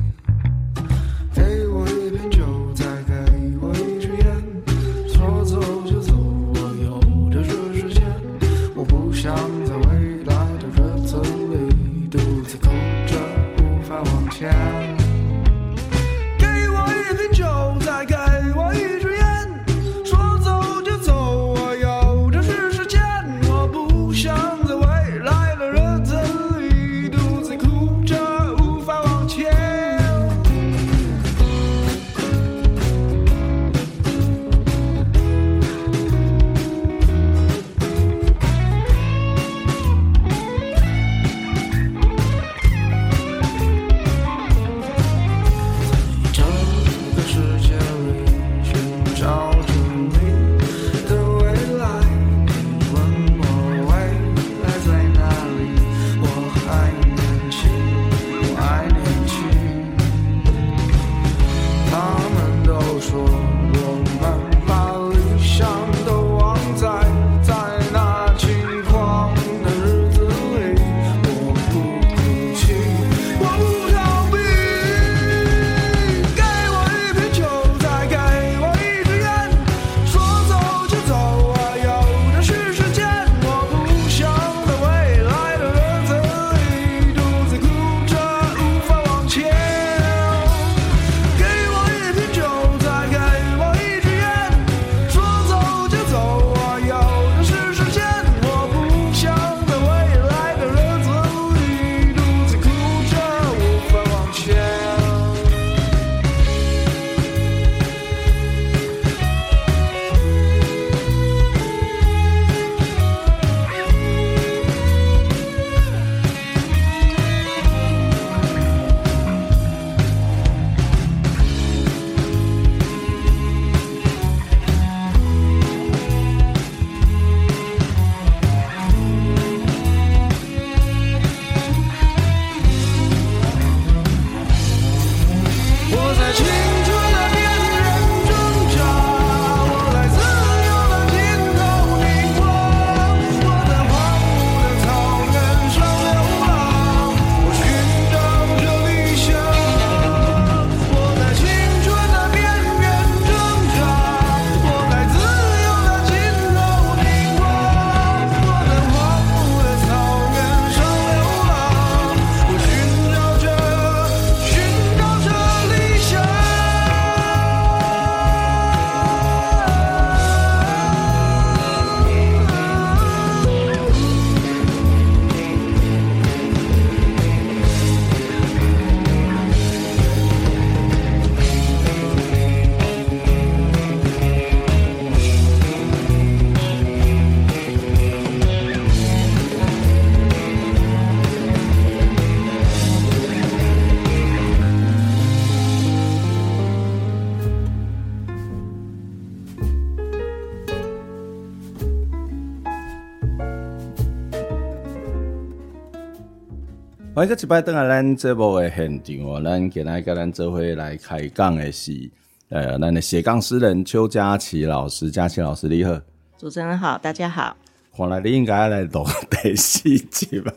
[207.18, 212.08] 欢迎各位来咱节目的现场哦，咱今天跟咱做伙来开讲的是，
[212.48, 216.00] 呃，咱的斜杠诗人邱佳琪老师，佳琪老师你好，
[216.38, 217.56] 主持人好，大家好。
[217.96, 220.52] 看来你应该来录第四集吧？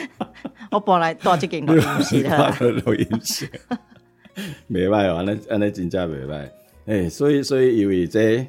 [0.72, 3.50] 我本来多这件录音室的，录音室，
[4.66, 6.52] 没坏哦，安尼安尼真正没坏。
[6.84, 8.46] 诶，所以所以因为这，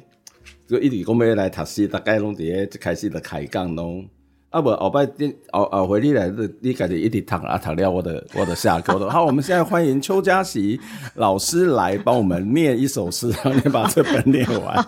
[0.68, 4.06] 就一直讲要来读诗，大概拢伫个开始就开讲拢。
[4.50, 6.28] 啊不，后摆你后后回你来，
[6.60, 9.08] 你家己一直躺啊躺了，我的我的下课了。
[9.10, 10.80] 好，我们现在欢迎邱佳琪
[11.14, 14.86] 老师来帮我们念一首诗，让你把这本念完。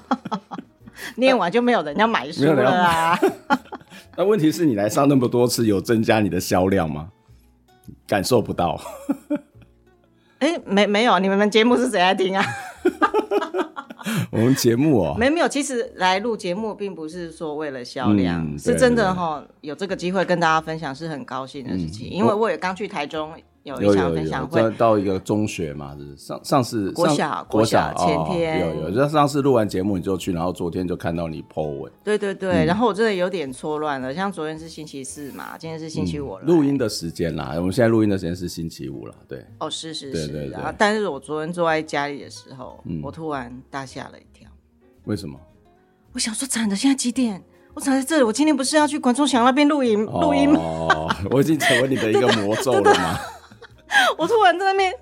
[1.17, 3.19] 念完就没有人要买书了啊！
[4.17, 7.09] 那问题是你来上那么多次，有增加你的销量吗？
[8.07, 8.81] 感受不到。
[10.39, 12.45] 哎、欸，没没有，你们节目是谁在听啊？
[14.31, 23.33] 我们节目哦，没没有，其实来录节目并不是说为了销量，嗯、是真的哈，有这个机会跟大家分享是很高兴的事情，嗯、因为我也刚去台中。
[23.63, 36.43] 有一场分享会，到一个中学嘛，是上上次国小国小前天有有，就上次录完节目你就去，然后昨天就看到你 po 文，对对对，然后我真的有点错乱了，像昨天是星期四嘛，今天是星期五了。
[36.43, 39.45] 录音的时间啦，我们现在录音的时间是星期五了，对。
[39.61, 40.59] 哦，是是是，对对。
[40.77, 44.49] 但是我昨天坐在家里的时候，我突然大吓了一跳。
[45.05, 45.39] 为什么？
[46.15, 47.43] 我想说，惨的，现在几点？
[47.75, 50.61] 我躺在这里，我今天不是要去管中祥那边录音录音吗？
[50.61, 53.19] 哦，我已经成为你的一个魔咒了吗？
[54.19, 54.93] 我突然在那边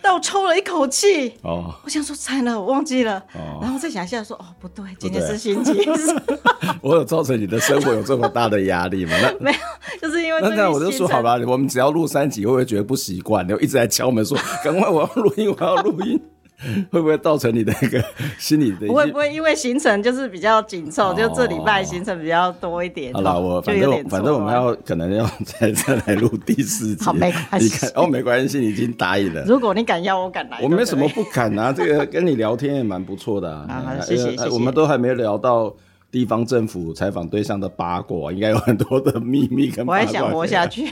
[0.00, 6.22] 倒抽了一口气，哦，我想说惨了，我忘记了，哦，然后再想一下说，哦，不对，今天是星期四，
[6.80, 9.12] 我有造成你的生活有这么大的压力吗？
[9.20, 9.58] 那 没有，
[10.00, 13.46] 就是因为那那我就说好吧，我们只要录三集，会不会觉得不习惯？
[13.46, 16.20] 你一直在敲门说，赶快我要录音，我要录音。
[16.90, 18.02] 会不会造成你的一个
[18.38, 18.86] 心理的？
[18.88, 23.12] 不会不会，因为行程就是比较紧凑，就这礼拜行程比较多一点。
[23.14, 27.04] 好了，我反正反正我们要可能要再再来录第四集。
[27.04, 27.86] 好，没关系。
[27.94, 29.44] 哦，没关系，你已经答应了。
[29.44, 30.58] 如果你敢要，我敢来。
[30.62, 33.96] 我没什么不敢啊， 这个跟你聊天也蛮不错的啊。
[34.02, 34.48] 谢谢谢谢。
[34.48, 35.72] 我们都还没聊到
[36.10, 39.86] 地方政府采访对象的八卦，应该有很多的秘密跟。
[39.86, 40.86] 我还想活下去。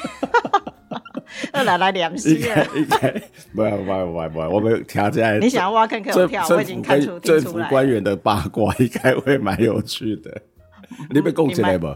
[1.53, 3.11] 二奶奶两岁了，应该
[3.55, 5.39] 不不不不不，我们调起来。
[5.39, 10.43] 你想要挖坑给我跳，我已经看出政府官员的八卦应该会蛮有趣的。
[11.11, 11.95] 你被供起来不？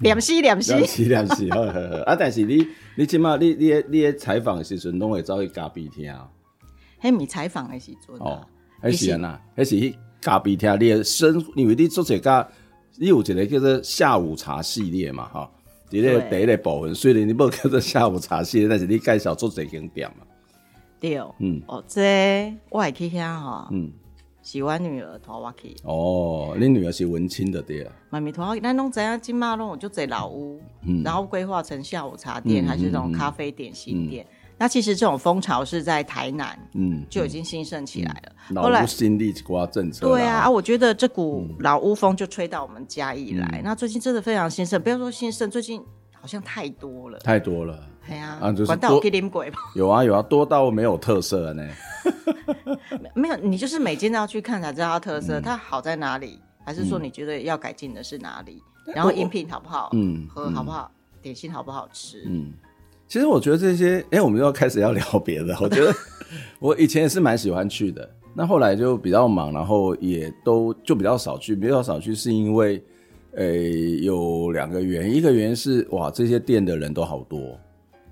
[0.00, 1.96] 两岁两岁两岁两岁，好好好。
[2.04, 6.14] 啊，但是你你起码你你你采访的时阵，拢会走去咖啡厅。
[6.98, 8.46] 嘿，你采访的时阵哦，
[8.80, 10.72] 还是啊，还是去咖啡厅。
[10.80, 12.48] 你的生，因为你做这个，
[12.98, 15.50] 你有一个叫做下午茶系列嘛，哈。
[15.50, 15.55] 第
[15.90, 20.26] 一个第一个部分，虽然你无叫做下午茶系列，但是你介绍做这景点嘛。
[20.98, 23.92] 对，嗯，哦，这我还去遐哈，嗯，
[24.42, 25.76] 是阮女儿拖我去。
[25.84, 27.92] 哦，你女儿是文青的对啊。
[28.10, 34.26] 妈咪拖我去，咱拢知影金马拢就这老屋，嗯，然后规划成下午茶店，还是那种咖啡点心店。
[34.58, 38.32] 那其实这种风潮是在台南，嗯，就已经兴盛起来了。
[38.50, 43.46] 嗯嗯、后来新立瓜政策，对啊，啊，我觉得这股老屋风就吹到我们嘉义来。
[43.54, 45.82] 嗯、那最近真的非常兴盛，不要说兴盛，最近
[46.12, 47.86] 好像太多了，太多了。
[48.08, 49.02] 哎呀、啊，啊，就是多
[49.74, 51.68] 有啊有啊，多到没有特色了呢。
[53.14, 56.40] 没有，你就是每间都要去看才知道它特色，嗯、它好在哪里？
[56.64, 58.62] 还是说你觉得要改进的是哪里？
[58.86, 59.90] 嗯、然后饮品好不好？
[59.92, 60.90] 嗯，喝好不好？
[60.92, 62.24] 嗯、点心好不好吃？
[62.26, 62.54] 嗯。
[63.08, 65.56] 其实我觉得这些，哎、欸，我们又要开始要聊 别的。
[65.60, 65.94] 我觉得
[66.58, 71.54] 我以前也是蛮喜欢去的，那后来就比较忙，然后也都就比较少去。
[71.54, 72.82] 比较少去是因为，
[73.34, 77.58] 诶、欸，有两个原因，一个原因是哇，这些店的人都好多。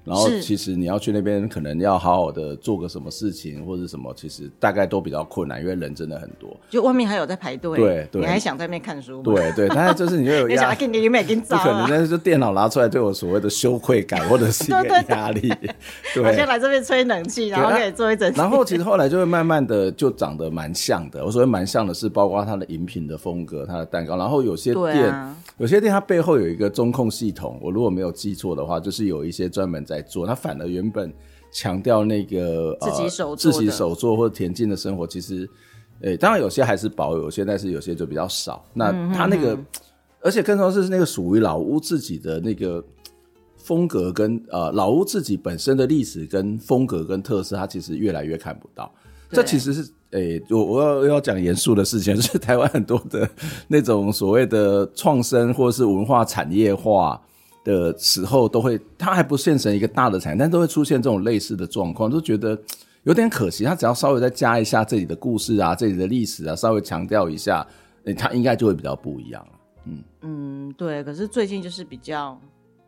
[0.05, 6.55] 然后其实你要去那边，可能要好好的做个什么事情或者什么，其实大概都比较困难，因为人真的很多。
[6.69, 9.23] 就外面还有在排队，对对，你还想在那边看书吗？
[9.25, 15.49] 对对，但是就是你又有压力，不可能，但是就电脑拿出来，对我所谓的羞愧感或者是 一个压力。
[16.15, 18.33] 对，我先来这边吹冷气，然后可以做一整。
[18.35, 21.25] 然后其实后来就会慢慢的就长得蛮像的。
[21.25, 27.59] 我所谓蛮像的是，包括它的饮品的风格、它的蛋糕，然后有些店，有些店它背后有一个中控系统。
[27.63, 30.67] 我如果没有记错的话，就是有一些专门在做，他反而。
[30.67, 31.13] 原本
[31.53, 35.49] 强调那个自己手自己手做或者恬静的生活，其实，
[36.01, 38.65] 诶、欸，当然有些还是保有些，但是有些就比较少。
[38.75, 39.67] 那他那个，嗯、哼哼
[40.21, 42.83] 而且更重要是那个属于老屋自己的那个
[43.57, 48.93] 风格跟呃老屋自己本身的历史跟风格跟特色，他其实越来越看不到。
[49.31, 53.29] 对这其实是诶、欸，我我要要讲严肃的事情， 就是台湾很多的
[53.69, 57.23] 那种所谓的创生或者是文化产业化。
[57.65, 62.57] 的时候都会，它还不现成一个大的产业，但都会出现这种类似的状况，就觉得
[63.03, 63.65] 有点可惜。
[63.65, 67.67] 他只要稍微再加一下这里的故事啊，这里的历史啊，稍微强调一下，
[68.17, 69.53] 它应该就会比较不一样了。
[69.87, 71.03] 嗯嗯，对。
[71.03, 72.39] 可是最近就是比较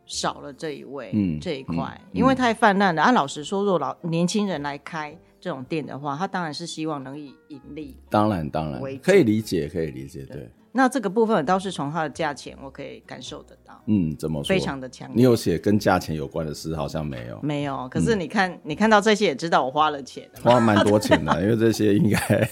[0.05, 3.01] 少了这一位，嗯这一块，嗯因为太泛滥了。
[3.01, 7.95] 啊，老实说，若老年轻人来开这种店的话，他当然是希望能以盈利。
[8.09, 14.49] 当然当然可以理解，可以理解，对，那这个部分倒是从它的价钱，我可以感受得到，嗯，怎么说？
[14.49, 15.09] 非常的强。
[15.13, 17.87] 你有写跟价钱有关的诗，好像没有，没有？
[17.89, 22.49] 可是你看，你看到这些也知道我花了钱，花蛮多钱的， 因为这些应该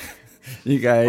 [0.64, 1.06] 应该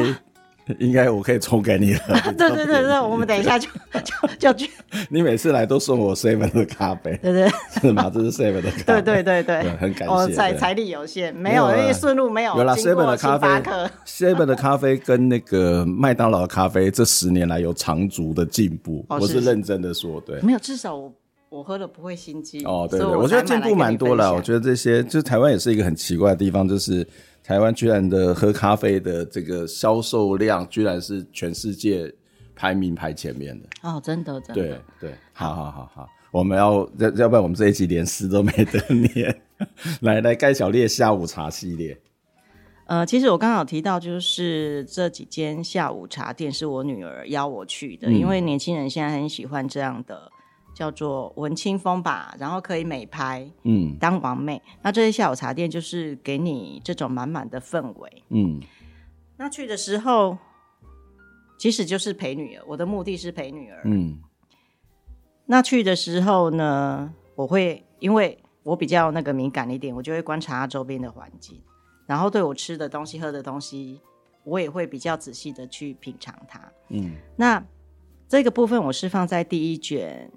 [0.77, 2.01] 应该我可以抽给你了。
[2.37, 3.69] 对对对对，我们等一下就
[4.03, 4.69] 就就去。
[5.09, 7.49] 你每次来都送我 seven 的咖啡，对对
[7.81, 8.09] 是吗？
[8.13, 10.13] 这是 seven 的咖啡， 对对对对，很感谢。
[10.13, 12.55] 我财财力有限，没有，因为顺路没有。
[12.57, 13.47] 有啦，seven 的咖啡，
[14.05, 20.39] seven 的咖啡跟那个麦当劳的咖啡，这十年来有长足的进步，哦我是是认真的说，对。
[20.41, 21.13] 没有，至少我
[21.49, 22.63] 我喝了不会心悸。
[22.65, 24.33] 哦，对对，我觉得进步蛮多了。
[24.33, 27.05] 我觉得这些，就是台湾也是一个很奇怪的地方，就是
[27.43, 32.13] 台湾居然的喝咖啡的这个销售量，居然是全世界
[32.61, 33.67] 排名排前面的。
[33.81, 34.53] 哦，真的真的。
[34.53, 39.41] 对对，好好好好，我们要要要不然我们这一集连诗都没得念。
[40.01, 41.99] 来来，盖小烈下午茶系列。
[42.85, 50.31] 呃，其实我刚好提到，就是这几间下午茶店是我女儿邀我去的，嗯因为年轻人现在很喜欢这样的
[50.75, 54.61] 叫做文青风吧，然后可以美拍，嗯当王妹。
[54.83, 58.23] 那这些下午茶店就是给你这种满满的氛围。
[58.29, 58.59] 嗯
[59.37, 60.37] 那去的时候，
[61.61, 63.83] 其实就是陪女儿，我的目的是陪女儿。
[63.85, 64.17] 嗯
[65.45, 71.61] 那去的时候呢，我会因为我比较那个敏感一点，我就会观察周边的环境，
[72.07, 74.01] 然后对我吃的东西、喝的东西，
[74.43, 76.59] 我也会比较仔细的去品尝它。
[76.89, 77.63] 嗯那
[78.27, 80.31] 这个部分我是放在第一卷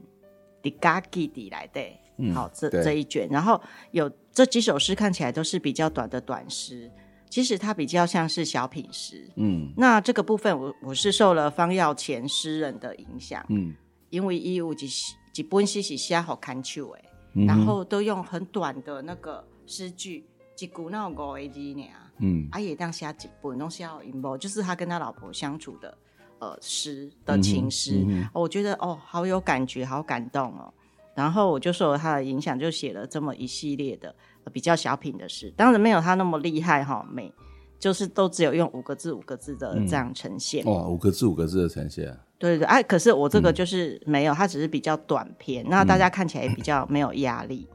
[0.62, 1.80] 《迪嘎基底》来的，
[2.18, 3.58] 嗯好，这对这一卷，然后
[3.92, 6.90] 有这几首诗看起来都是比较短的短诗，
[7.34, 9.28] 其实它比较像是小品诗。
[9.34, 9.72] 嗯。
[9.76, 13.74] 那这个部分我我是受了方耀前诗人的影响，嗯。
[14.08, 14.88] 因为伊有几
[15.32, 20.24] 几本诗是写好看手诶，嗯然后都用很短的那个诗句，
[20.60, 22.46] 一句那五个字呢，嗯。
[22.52, 25.98] 啊也当写几本，都写好音波，就是他跟他老婆相处的
[26.38, 28.28] 呃诗的情诗、嗯哼。
[28.34, 30.72] 哦我觉得哦好有感觉，好感动哦。
[31.14, 37.32] 然后我就受了他的影响，就写了这么一系列的、呃比较小品的诗，当然没有他那么厉害哈、每
[37.78, 40.64] 就是都只有用五个字五个字的这样呈现。
[40.64, 42.06] 哇，五个字五个字的呈现，
[42.38, 47.68] 对对对，哎、可是我这个就是没有，它只是比较短篇，那大家看起来也比较没有压力。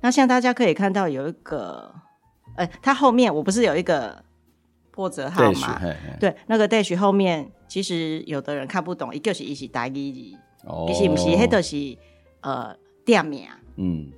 [0.00, 1.92] 那像大家可以看到有一个，
[2.54, 4.22] 哎，它后面我不是有一个
[4.92, 5.78] 破折号吗？
[5.80, 11.98] 嘿嘿对，那个 dash 后面其实有的人看不懂，一个是一是台语字，哦一是不是，迄就是
[12.42, 12.76] 呃
[13.06, 13.48] 店名。
[13.76, 14.12] 嗯，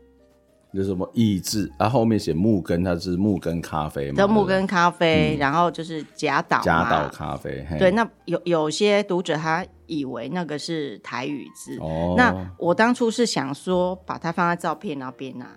[0.72, 5.38] 有什么意志，啊，后面写木根，它是木根咖啡嘛，的木根咖啡，嗯。
[5.38, 6.64] 然后就是假岛嘛。
[6.64, 7.78] 加岛咖啡，嘿。
[7.78, 15.56] 对，那有有些读者他以为那个是台语字，哦，那我当初是想说把它放在照片那边啊，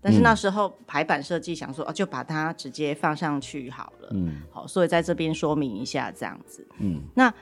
[0.00, 4.08] 但是那时候排版设计想说，哦，就把它直接放上去好了。
[4.12, 4.42] 嗯。
[4.50, 6.66] 好，所以在这边说明一下这样子。
[6.78, 7.02] 嗯。
[7.14, 7.32] 那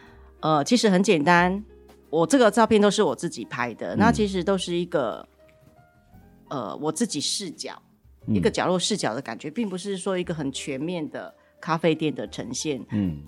[0.40, 1.62] 呃，其实很简单，
[2.10, 5.26] 我这个照片都是我自己拍的，那其实都是一个
[6.48, 7.80] 呃我自己视角，
[8.26, 12.84] 一个角落视角的感觉，并不是说一个很全面的咖啡店的呈现。
[12.90, 13.22] 嗯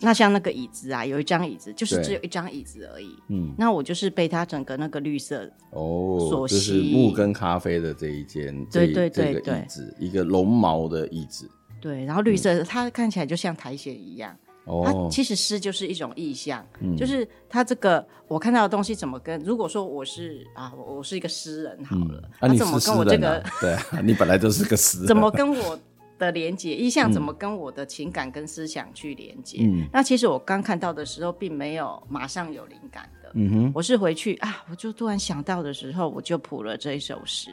[0.00, 3.16] 那像那个椅子啊，有一张椅子，就是只有一张椅子而已。
[3.28, 11.48] 嗯，那我就是被它整个那个绿色哦，所就是木跟咖啡的这一间，对对对对这个椅子，一个绒毛的椅子，
[11.80, 14.36] 对，然后绿色，它看起来就像苔藓一样。
[14.66, 25.78] 它哦，其实诗就是一种意象，嗯就是它这个我看到的东西怎么跟，如果说我是啊，我我是一个诗人好了，那怎么跟我这个啊，对啊，你本来就是个诗 人，怎么跟我
[26.18, 29.58] 的连接意象怎么跟我的情感跟思想去连接？
[29.60, 37.50] 嗯那其实我刚看到的时候，并没有马上有灵感的，嗯哼，我是回去啊，我就突然想到的时候，我就谱了这一首诗。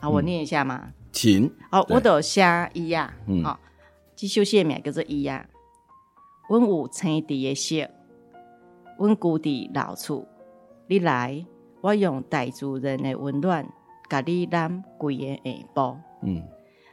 [0.00, 0.92] 好，我念一下嘛。
[1.10, 3.58] 请，好，嗯对我的虾伊啊，嗯好，
[4.14, 5.46] 这首诗的名叫做伊啊。
[6.48, 7.88] 阮有青地的色，
[8.98, 10.26] 阮居伫老厝，
[10.86, 11.44] 你来，
[11.80, 13.66] 我用大自然的温暖，
[14.08, 15.96] 甲你揽规个下晡。
[16.22, 16.42] 嗯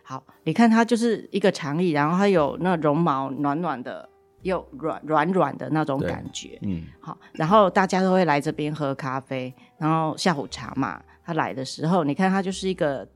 [0.04, 4.08] 好，你看它就是一个长椅，然后它有那绒毛暖暖的，
[4.42, 6.58] 又软软软的那种感觉。
[6.64, 11.02] 嗯好，然后大家都会来这边喝咖啡，然后下午茶嘛。
[11.24, 13.08] 他来的时候，你看它就是一个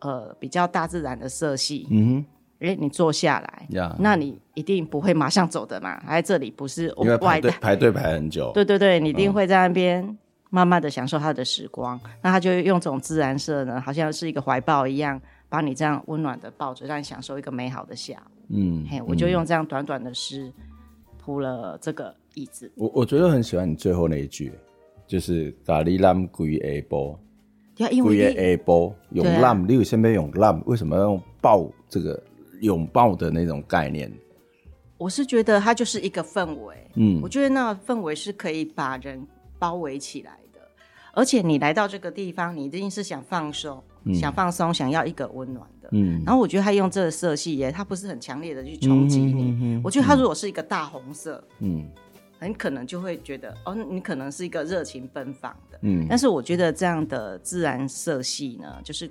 [0.00, 1.86] 呃比较大自然的色系。
[1.90, 2.24] 嗯
[2.60, 6.02] 诶，你坐下来呀那你一定不会马上走的嘛。
[6.06, 10.16] 来这里不是哼，因为排队，排队排很久，对对对，你一定会在那边
[10.48, 12.00] 慢慢的享受他的时光。
[12.22, 18.30] 那他就用这种自然色呢，好像是一个怀抱一样，把你这样温暖的抱着，让你享受一个美好的下午。
[18.48, 20.50] 嗯，嘿，我就用这样短短的诗
[21.18, 22.70] 铺了这个椅子。
[22.76, 24.52] 我我觉得很喜欢你最后那一句，
[25.06, 27.18] 就是咖喱蓝龟 A 波，
[27.74, 30.58] 对啊，因为龟下波用蓝，你为什么用蓝？
[30.64, 32.22] 为什么要用抱这个
[32.60, 34.12] 拥抱的那种概念？
[34.98, 39.26] 我是觉得它就是一个氛围，嗯，我觉得那个氛围是可以把人
[39.58, 40.60] 包围起来的，
[41.12, 46.22] 而且你来到这个地方，你一定是想放松，嗯、想放松，想要一个温暖的，嗯。
[46.24, 49.78] 然后我觉得他用这个色系耶，他不是很强烈的去冲击你。
[49.84, 51.86] 我觉得他如果是一个大红色，嗯，
[52.38, 56.06] 很可能就会觉得哦，你可能是一个热情奔放的，嗯。
[56.08, 59.10] 但是我觉得这样的自然色系呢，就是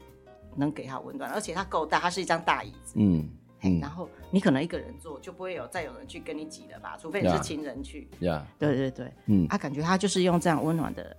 [0.56, 3.30] 能给他温暖，而且它够大，它是一张大椅子，嗯。
[3.64, 6.96] 嗯、然后你可能一个人坐，就不会有再有人去跟你挤了吧？
[7.02, 8.08] 除非你是情人去。
[8.20, 11.18] 呀，对对对，嗯，他、啊、感觉他就是用这样温暖的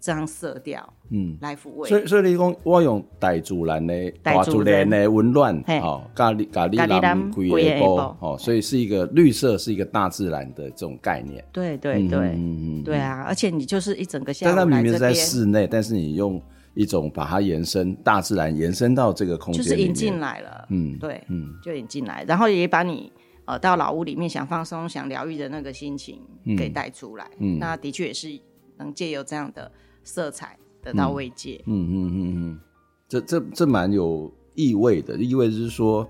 [0.00, 1.86] 这样色调，嗯，来抚慰。
[1.86, 11.44] 所以所以你讲我用大自然的大自然的温暖，哦，咖喱咖喱蓝龟波，哦，所以是一个绿色，是一个大自然的这种概念。
[11.52, 16.40] 对对对，嗯嗯对啊，而且你就是一整个下午来这边，但它明明是在室内，但是你用。
[16.74, 23.12] 一种把它延伸，大自然延伸到这个空间，就是引进来了，嗯，对，嗯，就引进来，然后也把你
[23.44, 26.20] 呃到老屋里面想放松、想疗愈的那个心情
[26.56, 28.28] 给带出来，嗯，那的确也是
[28.76, 29.70] 能借由这样的
[30.02, 32.60] 色彩得到慰藉，嗯嗯嗯嗯，
[33.08, 36.04] 这这这蛮有意味的，意味就是说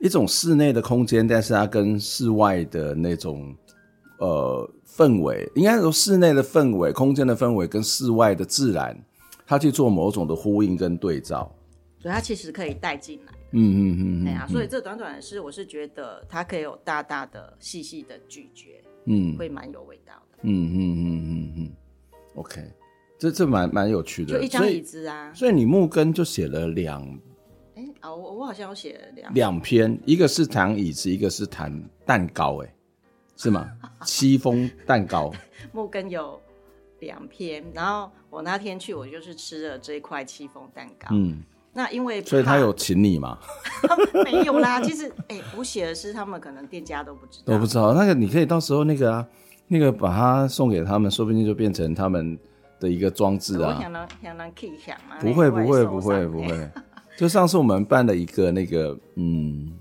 [0.00, 3.54] 一种室内的空间，但是它跟室外的那种
[4.18, 9.00] 呃氛围，应该说室内的氛围、空间的氛围跟室外的自然。
[9.50, 11.52] 他去做某种的呼应跟对照，
[11.98, 13.32] 所以他其实可以带进来。
[13.50, 20.38] 嗯嗯嗯，对啊，所以这短短的诗，我是觉得它可以有大大的、细细的咀嚼，嗯，会蛮有味道的。
[20.42, 21.72] 嗯嗯嗯嗯嗯
[22.36, 22.62] ，OK，
[23.18, 25.34] 这这蛮蛮有趣的，就一张椅子啊。
[25.34, 27.02] 所以你木根就写了两，
[27.74, 31.76] 哎啊，我我好像有写了两两篇，一个是谈椅子，一个是谈
[32.06, 32.72] 蛋糕，哎，
[33.34, 33.68] 是吗？
[34.06, 35.32] 戚风蛋糕，
[35.72, 36.40] 木根有。
[37.00, 41.08] 两篇，然后我那天去，我就是吃了这一块戚风蛋糕。
[41.10, 41.42] 嗯，
[41.72, 43.38] 那因为所以他有请你吗？
[44.24, 47.92] 没有啦，其实哎，我写的是他们可能店家都不知道，都不知道。
[47.94, 49.26] 那个你可以到时候那个啊，
[49.68, 52.38] 那个把它送给他们，说不定就变成他们
[52.78, 53.78] 的一个装置啊。
[53.80, 55.16] 想能想能 k 想吗？
[55.20, 56.70] 不会不会不会不会。
[57.18, 59.72] 就上次我们办了一个那个嗯。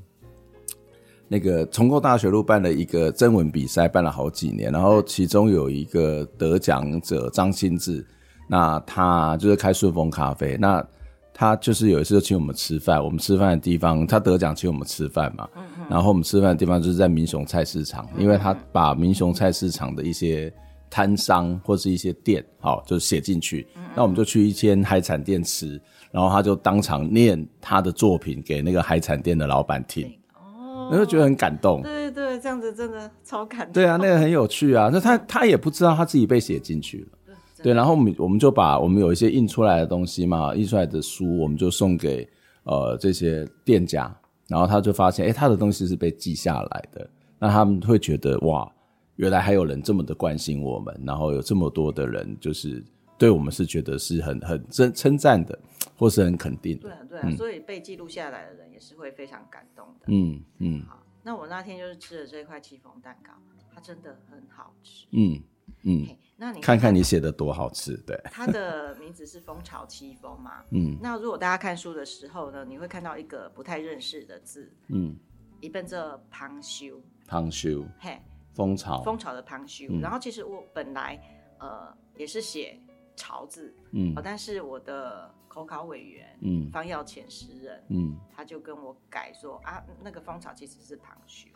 [1.31, 8.03] 那个重构大学路办了一个征文比赛，办了好几年，然后其中有一个得奖者张新志，
[8.47, 10.83] 那他就是开顺风咖啡，那
[11.31, 15.47] 他就是有一次就请我们吃饭，我们吃饭的地方他得奖请我们吃饭嘛，
[15.87, 20.51] 然后我们吃饭的地方就是在民雄菜市场，因为他把民雄菜市场的一些
[20.89, 25.79] 摊商或是一些店，好就写进去，那我们就去一间海产店吃，
[26.11, 30.11] 然后他就当场念他的作品给那个海产店的老板听。
[30.89, 33.73] 我就觉得很感动，对对对，这样子真的超感动。
[33.73, 34.89] 对啊，那个很有趣啊。
[34.91, 37.73] 那他他也不知道他自己被写进去了，对。
[37.73, 42.27] 然后我们我们就把我们有一些印出来的东西嘛，印出来的书，我们就送给
[42.63, 44.13] 呃这些店家，
[44.47, 47.07] 然后他就发现，哎，他的东西是被记下来的。
[47.37, 48.69] 那他们会觉得哇，
[49.17, 52.83] 原来还有人这么的关心我们，然后有这么多的人就是
[53.19, 55.59] 对我们是觉得是很很称称赞的，
[55.95, 56.89] 或是很肯定的。
[56.89, 58.79] 对啊，对啊，嗯，所以被记录下来的人也。
[58.79, 60.05] 是会非常感动的。
[60.07, 63.33] 嗯嗯，好，那我那天就是吃了这块戚风蛋糕，
[63.75, 65.05] 它真的很好吃。
[65.11, 65.43] 嗯
[65.83, 66.07] 嗯
[66.37, 68.17] 那你看看你写的多好吃，对。
[68.31, 70.63] 它的名字是蜂巢戚风嘛？
[70.71, 70.97] 嗯。
[71.01, 75.13] 那如果大家看书的时候呢，你会看到一个不太认识的字，嗯，
[75.59, 78.17] 一本这旁修，旁修，嘿，
[78.53, 79.87] 蜂巢，蜂巢的旁修。
[79.89, 81.21] 嗯、然后其实我本来
[81.59, 82.79] 呃也是写
[83.19, 85.29] 巢字，嗯，但是我的。
[85.49, 91.49] 口考委员，嗯，方耀前诗人，嗯，他就跟我改说啊，那个蜂巢其实是旁修，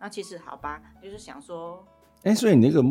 [0.00, 1.86] 那其实好吧，就是想说，
[2.22, 2.82] 哎、欸，所以你那个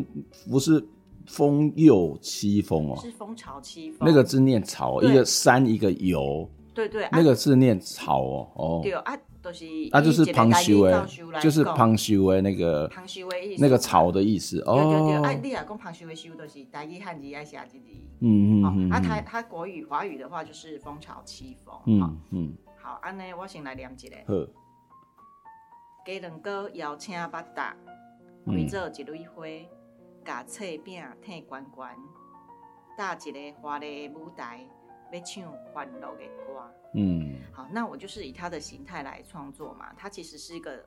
[0.47, 0.87] 不是
[1.25, 9.17] 蜂幼戚风哦，是蜂巢七风，那个字念巢，一个山一个游，对对，那个字念巢哦，哦，对啊。
[9.43, 11.05] 都是，那就是旁修诶，
[11.41, 14.73] 就是旁修诶那个旁修诶那个巢的意思哦。
[14.75, 17.85] 对对对，哎，你若讲旁修诶修，就是台语汉字爱写一字。
[18.21, 18.89] 嗯嗯嗯。
[18.89, 21.75] 啊，他他国语华语的话就是蜂巢戚风。
[21.85, 22.55] 嗯嗯。
[22.81, 24.15] 好，安尼我先来念一个。
[24.25, 24.51] 好。
[26.05, 27.75] 鸡卵糕摇青八达，
[28.45, 29.45] 围做一蕊花，
[30.25, 31.95] 甲册饼贴关关，
[32.97, 34.67] 搭一个华丽舞台。
[35.13, 39.93] 被唱欢乐的歌，嗯，好，那我就是以它的形态来创作嘛。
[39.95, 40.83] 它其实是一个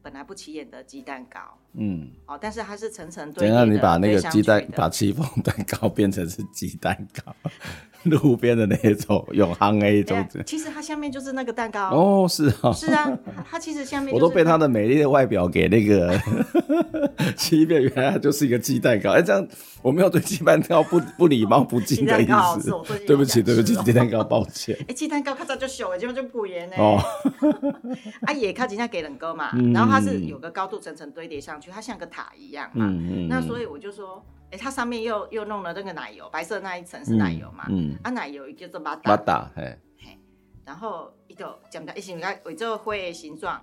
[0.00, 3.54] 本来不起眼的鸡蛋糕，嗯，哦，但是它是层层堆叠的。
[3.54, 7.34] 等下你把那个鸡蛋，把戚风蛋糕变成是鸡蛋糕，
[8.04, 10.42] 路边的那种永康 A 种子。
[10.46, 11.90] 其实它下面就是那个蛋糕。
[11.90, 13.16] 哦，是啊，是啊，
[13.48, 16.18] 它其实下面我都被它的美丽的外表给那个
[17.36, 19.10] 欺骗，原来它就是一个鸡蛋糕。
[19.12, 19.46] 哎，这样
[19.82, 22.26] 我没有对鸡蛋糕不 不礼貌不敬的意
[22.60, 22.72] 思。
[23.06, 24.76] 对不起，对不起，鸡蛋糕，抱歉。
[24.88, 26.76] 哎，鸡蛋糕看着就小，结果就不圆呢。
[26.78, 26.98] 哦，
[28.22, 29.90] 啊也靠人家给人哥嘛，然后。
[29.90, 32.86] 它是有个高度层层堆叠上去，它像个塔一样嘛。
[32.86, 33.28] 嗯嗯。
[33.28, 37.66] 那所以我就说，哎、欸，它上面又又弄了那个奶油，白色那一层是奶油嘛。
[37.68, 37.92] 嗯。
[37.92, 39.16] 嗯啊，奶油叫做巴达。
[39.16, 39.78] 巴达，嘿。
[39.98, 40.18] 嘿。
[40.64, 43.60] 然后一朵讲的，一形来为这灰的形状。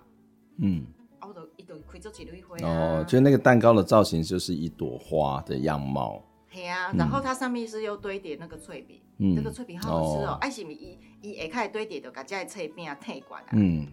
[0.58, 0.86] 嗯。
[1.20, 2.64] 哦，都一朵开做几朵灰。
[2.64, 6.24] 哦，就那个蛋糕的造型就是一朵花的样貌。
[6.50, 10.38] 嘿啊，然后它上面是又堆叠那个脆饼，嗯、那个脆饼好好吃哦。
[10.40, 10.74] 爱是咪
[11.22, 13.50] 一一下堆叠的，把这脆饼啊贴管啊。
[13.52, 13.88] 嗯。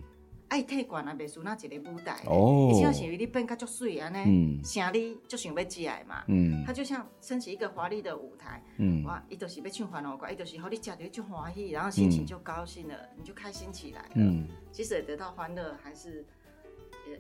[0.55, 16.25] 爱退管啊，别输那一个舞台，哦，而且是你变较足水安尼，想你就想要进来嘛，嗯，它就像升起一个华丽的舞台，嗯，哇，伊都是要唱欢乐歌，伊都是好你食着就欢喜，然后心情就高兴了，你就开心起来了，嗯，其实也得到欢乐，还是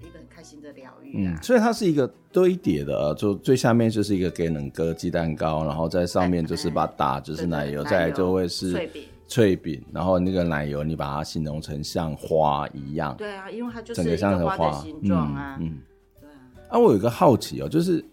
[0.00, 1.36] 一个很开心的疗愈啊。
[1.42, 8.88] 所以它是一个堆叠的，就最下面就是一个给冷哥鸡蛋糕，然后在上面就是把打就是奶油，再来就会是
[9.26, 9.84] 脆饼。
[9.92, 13.14] 然后那个奶油，你把它形容成像花一样。
[13.16, 15.56] 对啊，因为它就是整个像个花的形状啊。
[15.60, 15.78] 嗯，
[16.20, 16.34] 对啊。
[16.70, 18.04] 啊，我有个好奇哦，就是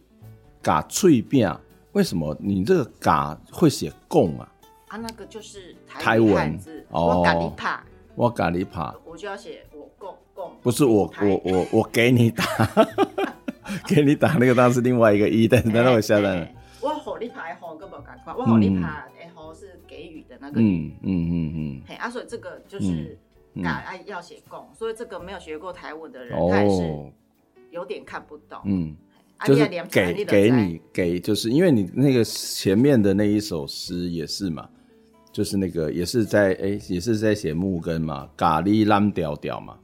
[0.61, 1.53] 嘎脆饼，
[1.93, 4.51] 为什么你这个嘎会写贡啊？
[4.87, 6.85] 啊，那个就是台文字。
[6.89, 7.17] 哦。
[7.17, 7.83] 我嘎你帕，
[8.15, 10.51] 我嘎你帕，我就要写我贡贡。
[10.61, 12.43] 不是我我我我给你打，
[13.87, 16.47] 给你打那个当然是另外一个一，但是那我下单了。
[16.81, 19.05] 我好你帕，好个不赶快，我好你帕。
[20.55, 23.17] 嗯嗯嗯嗯，嘿啊，所以这个就是
[23.63, 27.11] 改爱要写供，所以这个没有学过台文的人，他也是
[27.69, 28.59] 有点看不懂。
[28.65, 28.95] 嗯，
[29.45, 34.67] 就是给给你给，就是因为你那个前面的那一首诗也是嘛，
[35.31, 39.77] 就是那个也是在哎也是在写木根嘛，咖喱蓝调调嘛。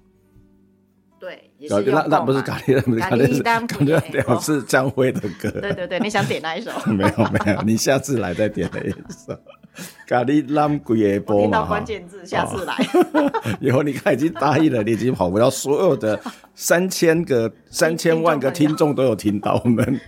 [1.19, 5.49] 对，也是那那不是咖喱，不是咖喱，咖喱调 是张辉的歌。
[5.49, 6.71] 对对对，你想点哪一首？
[6.93, 9.37] 没有没有，你下次来再点那一首。
[10.07, 12.75] 咖喱蓝贵波嘛，听到关键字，下次来。
[13.61, 16.19] 以后你看已经答应了，你已经跑不到，所有的
[16.55, 19.99] 三千个、三千万个听众都有听到我们，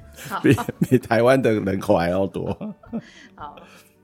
[0.42, 0.56] 比
[0.90, 2.58] 比台湾的人口还要多。
[3.36, 3.56] 好，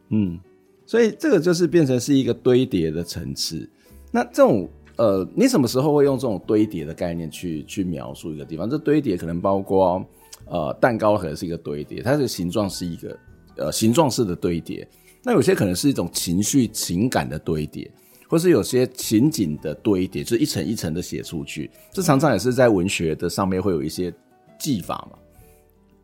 [0.09, 0.39] 嗯，
[0.85, 3.67] 所以这个就是变成是一个堆叠的层次。
[4.11, 8.69] 那这种呃，你什么时候会用这种堆叠的概念去去描述一个地方？
[8.69, 10.05] 这堆叠可能包括
[10.45, 13.17] 呃，蛋糕可能是一个堆叠，它的形状是一个
[13.57, 14.87] 呃形状式的堆叠。
[15.25, 17.91] 那有些可能是一种情绪、情感的堆叠，
[18.29, 21.71] 或是有些情景的堆叠，就是一层一层的写出去。
[21.91, 24.13] 这常常也是在文学的上面会有一些
[24.59, 25.17] 技法嘛。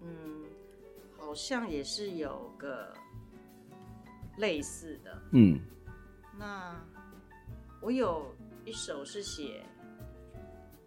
[0.01, 0.09] 嗯，
[1.19, 2.91] 好像也是有个
[4.37, 5.21] 类似的。
[5.33, 5.59] 嗯，
[6.39, 6.75] 那
[7.79, 8.25] 我有
[8.65, 9.61] 一首是写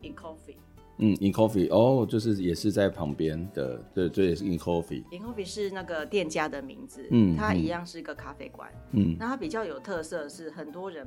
[0.02, 0.56] In Coffee。
[0.98, 5.02] 嗯，In Coffee 哦，就是也是在旁边的，对，这也是 In Coffee。
[5.10, 11.04] In Coffee 是那个店家的名字，嗯，它一样是一个咖啡馆，嗯，那它比较有特色是很多人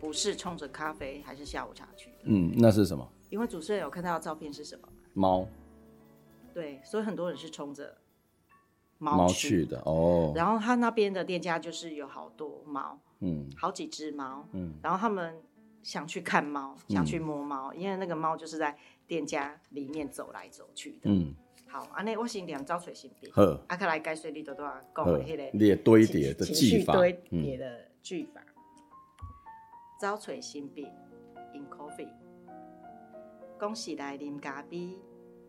[0.00, 3.06] 不是冲着咖啡还是下午茶去的，嗯，那是什么？
[3.28, 4.88] 因为主持人有看到的照片是什么？
[5.12, 5.46] 猫。
[6.54, 7.98] 对，所以很多人是冲着
[8.96, 10.32] 猫去的哦。
[10.34, 15.34] 然后他那边的店家就是有好多猫，嗯，好几只猫，嗯，然后他们
[15.82, 18.74] 想去看猫，想去摸猫，因为那个猫就是在。
[19.08, 21.34] 店家里面走来走去的，嗯，
[21.66, 28.42] 好，安尼我先两招水新币，好，阿克来解说你多多讲迄个列堆叠的技法，堆叠的句法，
[29.98, 30.86] 招水新币
[31.54, 32.08] ，in coffee，
[33.58, 34.94] 讲是来啉咖啡，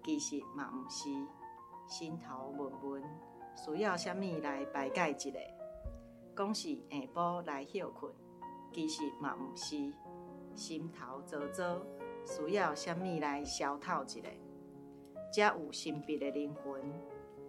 [0.06, 1.10] 其实嘛毋是，
[1.88, 3.04] 心头闷闷，
[3.58, 5.32] 需要虾米来排解一下，
[6.34, 8.10] 讲是下晡来休困，
[8.74, 9.76] 其实嘛毋是，
[10.56, 11.86] 心头糟糟。
[12.30, 14.22] 需要虾米来消透一下，
[15.34, 16.80] 才有神秘的灵魂，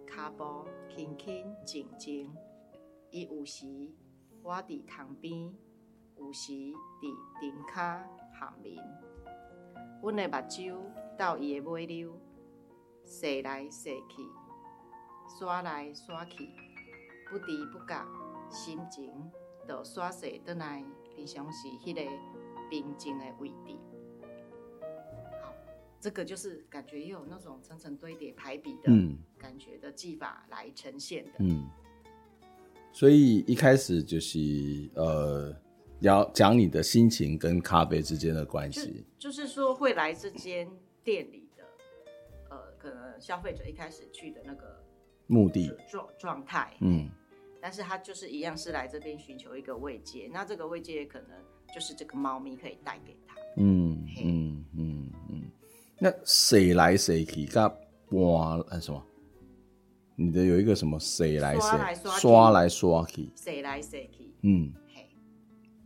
[0.07, 2.35] 脚步轻轻静静。
[3.11, 3.67] 伊有时
[4.41, 5.53] 我伫塘边，
[6.17, 6.73] 有时伫
[7.39, 8.01] 灯骹
[8.33, 8.75] 含眠。
[10.01, 10.75] 阮的目睭
[11.15, 12.17] 到伊的尾溜，
[13.05, 14.23] 踅来踅去，
[15.37, 16.49] 刷来刷去，
[17.29, 18.03] 不知不觉，
[18.49, 19.31] 心情
[19.67, 20.83] 就刷洗倒来，
[21.15, 22.01] 平常是迄个
[22.71, 23.90] 平静的位置。
[26.01, 28.91] 这个就是感觉也有那种层层堆叠排比的
[29.37, 31.31] 感觉的技法来呈现的。
[31.37, 31.69] 嗯，
[32.91, 34.39] 所以一开始就是
[34.95, 35.55] 呃，
[35.99, 39.05] 要讲你的心情跟咖啡之间的关系。
[39.19, 40.67] 就，是说会来这间
[41.03, 41.63] 店里的
[42.49, 44.83] 呃可能消费者一开始去的那个
[45.27, 45.71] 目的。
[45.87, 47.07] 状状态，嗯，
[47.61, 51.29] 但是他就是一样是来这边寻求一个慰藉，那这个慰藉可能
[51.71, 55.00] 就是这个猫咪可以带给他，嗯嗯嗯嗯，
[56.03, 57.45] 那谁来谁去？
[57.45, 57.71] 噶
[58.09, 58.99] 哇，什么？
[60.15, 60.99] 你的有一个什么？
[60.99, 61.61] 谁来谁
[62.19, 63.29] 刷来刷去？
[63.35, 64.33] 谁来谁去？
[64.41, 65.07] 嗯，嘿，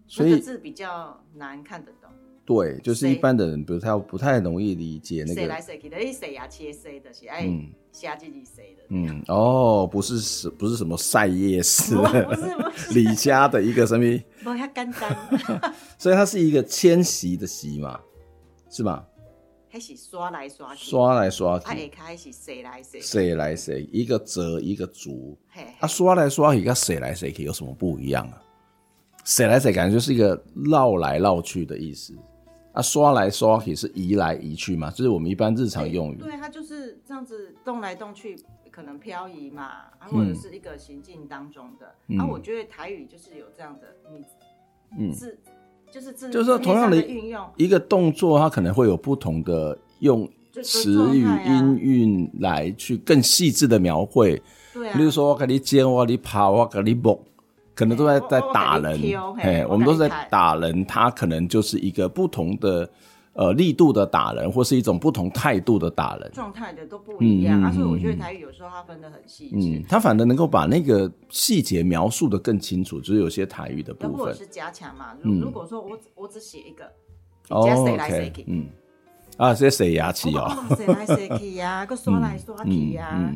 [0.07, 2.09] 所以这个字比较难看得懂。
[2.45, 5.41] 对，就是一般的人不太不太容易理解那个。
[5.41, 5.97] 谁来谁去的？
[6.13, 6.47] 谁呀？
[6.47, 7.13] 切谁的？
[7.13, 7.49] 是哎，
[7.91, 8.84] 瞎自己谁的？
[8.91, 12.34] 嗯，哦，不是是，不是什么赛夜市， 不是不
[12.72, 14.05] 是 李家的一个什么？
[14.45, 15.74] 不，它简单。
[15.97, 17.99] 所以它是一个迁徙的徙嘛，
[18.70, 19.03] 是吗？
[19.76, 21.66] 还是刷来刷去，刷来刷去。
[21.66, 23.02] 它也开始谁来谁？
[23.02, 23.86] 谁来谁？
[23.92, 25.38] 一个折一个竹。
[25.82, 28.42] 啊，刷来刷去跟谁来谁去有什么不一样啊？
[29.26, 32.16] 谁来谁感觉就是一个绕来绕去的意思。
[32.72, 36.20] 啊，刷来刷去是移来移去嘛，就是我们一般日常用语。
[36.20, 38.38] 对，它就是这样子动来动去，
[38.72, 39.64] 可能漂移嘛，
[40.00, 41.94] 啊，或者是一个行进当中的。
[42.08, 43.94] 嗯、啊，我觉得台语就是有这样的，
[44.98, 45.38] 你字
[45.96, 50.28] 就是字，就是说同样的运用一个动作，它可能会有不同的用
[50.62, 54.41] 词语音韵来去更细致的描绘。
[54.74, 57.18] 对啊，比如说我跟你尖，我跟你跑，我跟你蹦。
[57.74, 59.00] 可能都在在打人，
[59.38, 62.89] 哎，我们都是在打人，它可能就是一个不同的
[63.36, 67.72] 呃力度的打人，或是一种不同态度的打人，状态的都不一样。
[67.74, 75.16] 所以我觉得台语有时候它分得很细致，它反而能够把那个细节描述的更清楚，就是有些台语的部分，或者是加强嘛。
[75.22, 76.90] 如如果说我我只写一个，
[77.64, 78.68] 加谁来谁去，嗯，
[79.38, 83.32] 啊，这谁牙齿哦，谁来谁去呀，个刷来刷去呀。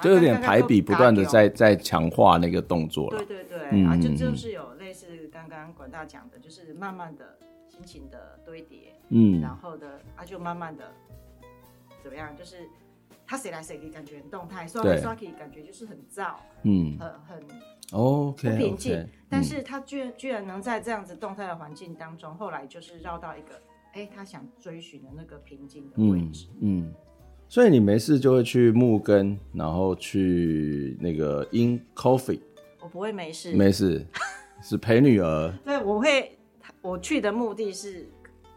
[0.00, 3.18] 就有点排比，不断的在在强化那个动作了。
[3.18, 7.36] 对对对，嗯、啊，就就是有类似刚刚管大讲的，就是慢慢的
[7.74, 10.84] 心情的堆叠，嗯，然后的啊，就慢慢的
[12.02, 12.36] 怎么样？
[12.36, 12.68] 就是
[13.26, 17.42] 他谁来谁去，感觉很动态；刷来刷去，感觉就是很燥，嗯，很很
[17.92, 19.08] OK 不平静。
[19.28, 23.60] 但是他居然居然能在这样子动态的环境当中，后来就是绕到一个，
[23.94, 26.86] 哎，他想追寻的那个平静的位置，嗯。
[26.86, 26.94] 嗯
[27.46, 32.40] 所以你没事就会去木根，然后去那个 In Coffee。
[32.80, 34.04] 我不会没事，没事，
[34.62, 35.52] 是陪女儿。
[35.62, 36.36] 对，我会，
[36.84, 38.08] 我去的目的是。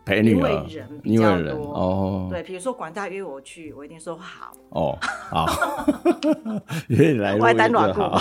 [0.06, 0.66] 陪女儿，
[1.04, 2.28] 因为人比较多哦。
[2.32, 4.54] 对，比如说管大约我去，我一定说好。
[4.70, 5.46] 哦，好，
[6.88, 8.18] 约你来录音就好。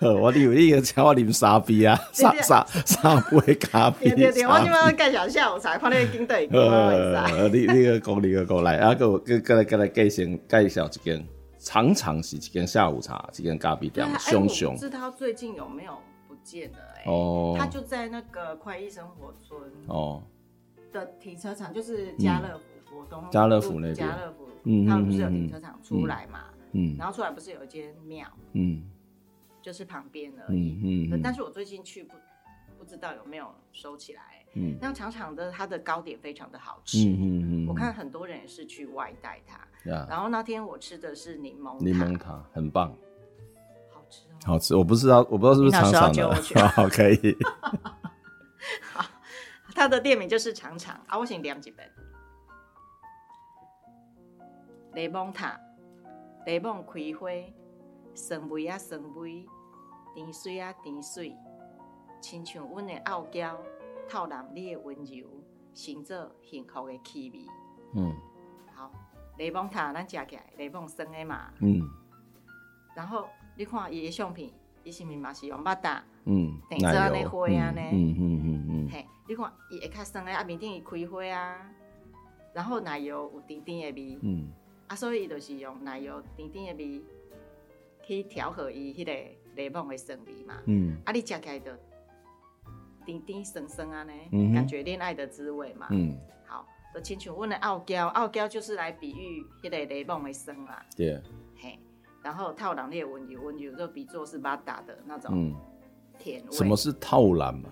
[0.00, 4.10] 我以为你个请我啉三杯啊，三三三杯咖啡。
[4.10, 6.48] 对对对，我今晚介绍下午茶，看那个金队。
[6.50, 11.24] 呃，你你个讲你个讲来，啊个个个来个来介绍介绍一间，
[11.60, 14.74] 常常是一间下午茶，一间咖啡店，熊熊。
[14.74, 15.92] 不知道最近有没有
[16.26, 16.78] 不见了？
[17.00, 19.60] 哎，哦，他就在那个快意生活村。
[19.86, 20.22] 哦。
[20.92, 28.82] 的停车场就是家乐福，国东家乐福那边，家乐福，嗯，他们不是有停车场出来嘛，嗯，然后出来不是有一间庙，嗯，
[29.62, 32.16] 就是旁边而已，嗯，但是我最近去不
[32.76, 42.92] 不知道有没有收起来，嗯，那长长的它的糕点非常的好吃，嗯嗯，我看很多人也是去外带它，然后那天我吃的是柠檬柠檬塔，很棒，
[44.44, 47.36] 好吃我不知道我不知道是不是长长的， 好可以。
[49.74, 51.90] 他的店名就是长长啊，我先念一遍。
[54.94, 55.58] 柠檬塔，
[56.46, 57.30] 柠檬开花，
[58.14, 59.46] 酸味啊酸味，
[60.14, 61.36] 甜水啊甜水，
[62.20, 63.56] 亲像阮的傲娇，
[64.08, 65.28] 透染你的温柔，
[65.74, 67.46] 成做幸福的气味。
[67.94, 68.14] 嗯，
[68.74, 68.90] 好，
[69.38, 71.52] 柠檬塔咱食起来，柠檬酸的嘛。
[71.60, 71.88] 嗯，
[72.94, 73.28] 然后
[73.60, 74.50] 你看伊的相片，
[74.84, 76.02] 伊是毋是嘛是用巴达？
[76.24, 77.80] 嗯，等着安尼花安尼。
[77.92, 79.06] 嗯嗯嗯嗯，嘿。
[79.28, 81.70] 你看，伊会较酸诶，啊，面顶伊开花啊，
[82.54, 84.50] 然后奶油有甜甜的味，嗯，
[84.86, 87.02] 啊，所以伊就是用奶油甜甜的味
[88.02, 89.12] 去调和伊迄个
[89.54, 91.70] 柠檬的酸味嘛，嗯，啊，你食起来就
[93.04, 101.22] 甜甜酸酸安尼，嗯、感觉恋爱的滋味嘛，嗯，好，就亲像阮的傲娇，傲娇就是来比喻迄个柠檬的酸啦，对，嘿，
[102.22, 105.54] 然后套蓝列温柔，温柔就比作是巴达的那种
[106.18, 107.68] 甜味，什么是套蓝嘛？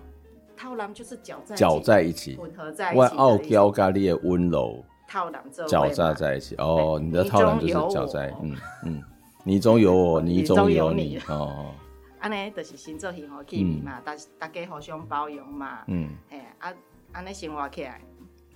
[0.57, 2.99] 套蓝就是搅在搅在一起，混合在一起。
[2.99, 6.55] 外傲娇咖喱的温柔，透蓝搅在在一起。
[6.57, 9.03] 哦，你的套蓝就是搅在，嗯嗯，
[9.43, 11.17] 你中有我， 你中有你。
[11.29, 11.73] 哦，
[12.19, 15.83] 安尼就是心做幸福气味嘛，大大家互相包容嘛。
[15.87, 16.73] 嗯，哎啊，
[17.13, 18.01] 安尼生活起来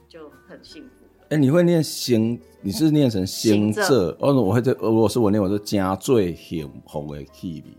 [0.09, 1.02] 就很幸福。
[1.33, 2.39] 哎，你会念行？
[2.61, 4.15] 你是念成行者？
[4.19, 7.75] 哦，我会这，如果是我念，我就加最幸福的气味。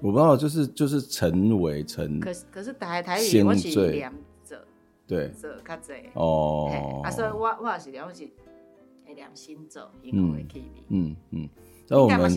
[0.00, 4.12] 我不知道，就是就是成为成，可是可是台台语我是两
[4.44, 4.64] 者，
[5.08, 7.00] 对，者较济哦。
[7.02, 8.30] 啊，所以我我也是了解，
[9.04, 11.48] 会良心做，因为会去嗯嗯。
[11.86, 12.30] 那我们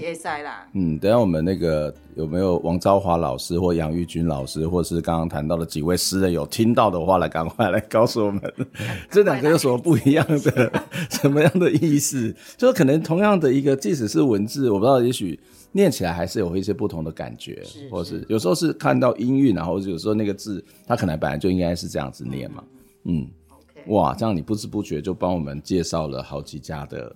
[0.73, 8.41] 嗯，等下我们那个有没有王昭华老师或杨玉君老师，或是刚刚谈到的几位诗人有听到的话，来赶快来告诉我们，
[9.09, 10.71] 这两个有什么不一样的，
[11.09, 12.35] 什么样的意思？
[12.57, 15.39] 就是可能同样的一个，即使是文字，我不知道，也许
[15.71, 22.63] 念起来还是有一些不同的感觉，是是或是有时候是看到音韵，然后有时候那个字，它可能本来就应该是这样子念嘛，
[23.05, 23.25] 嗯。
[23.87, 27.15] 哇，这样你不知不觉就帮我们介绍了好几家的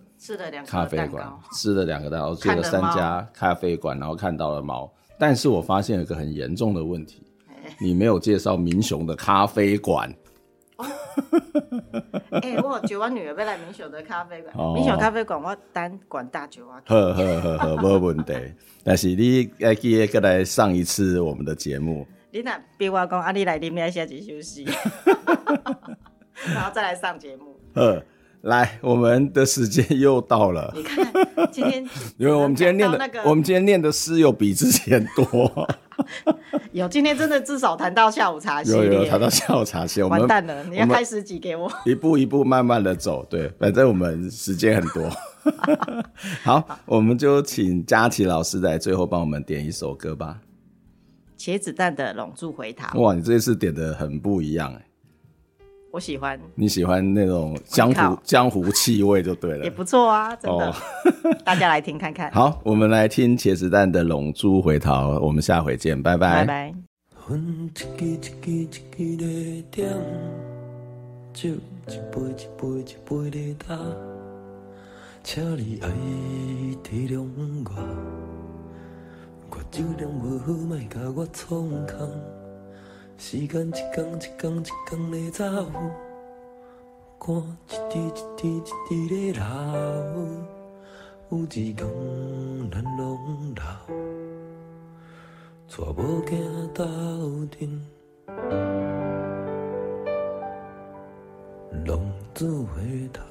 [0.65, 4.91] 咖啡馆，吃了两个蛋糕， 去了三家咖啡馆，然后看到了猫。
[5.19, 7.23] 但是我发现有一个很严重的问题，
[7.79, 10.13] 你没有介绍民雄的咖啡馆。
[12.31, 16.81] 哎、欸，我叫我女儿要来民雄的咖啡馆，民雄咖啡馆我单管大酒啊。
[16.87, 18.33] 呵呵呵呵， 没问题。
[18.83, 22.07] 但是你要记得过来上一次我们的节目。
[22.31, 24.65] 你那别我讲，啊，你来里面先去休息。
[26.47, 27.59] 然后再来上节目。
[27.73, 28.03] 呃，
[28.41, 30.71] 来，我们的时间又到了。
[30.75, 31.05] 你看，
[31.51, 31.87] 今天
[32.17, 35.67] 因为我们今天念的，那个、我们今天念的诗有比之前多。
[36.71, 38.85] 有，今天真的至少谈到下午茶系列。
[38.85, 40.63] 有有谈到下午茶系列，完蛋了！
[40.63, 41.71] 你要开十集给我。
[41.85, 45.09] 一步一步慢慢的走，对，反正我们时间很多。
[46.43, 50.39] 好，我们就请佳琪老师来最后帮我们点一首歌吧。
[51.37, 52.99] 茄子蛋的拢住回头。
[52.99, 54.85] 哇，你这次点的很不一样哎。
[55.91, 60.69] 我喜欢，你喜欢那种江湖江湖气味就对了，也不错啊，真的。
[60.69, 60.75] 哦、
[61.43, 62.31] 大家来听看看。
[62.31, 66.45] 好，我们来听茄子蛋的《龙珠回头》，我们下回见，拜拜。
[66.45, 66.73] 拜拜。
[83.23, 85.45] 时间一天一天一天的走，
[87.19, 88.59] 汗一滴一滴一
[88.89, 89.43] 滴的流，
[91.29, 91.87] 有一天
[92.71, 93.61] 咱拢老，
[95.69, 96.33] 带某囝
[96.73, 96.83] 斗
[97.45, 97.61] 阵，
[101.85, 102.01] 浪
[102.33, 102.39] 子
[102.73, 103.21] 回头。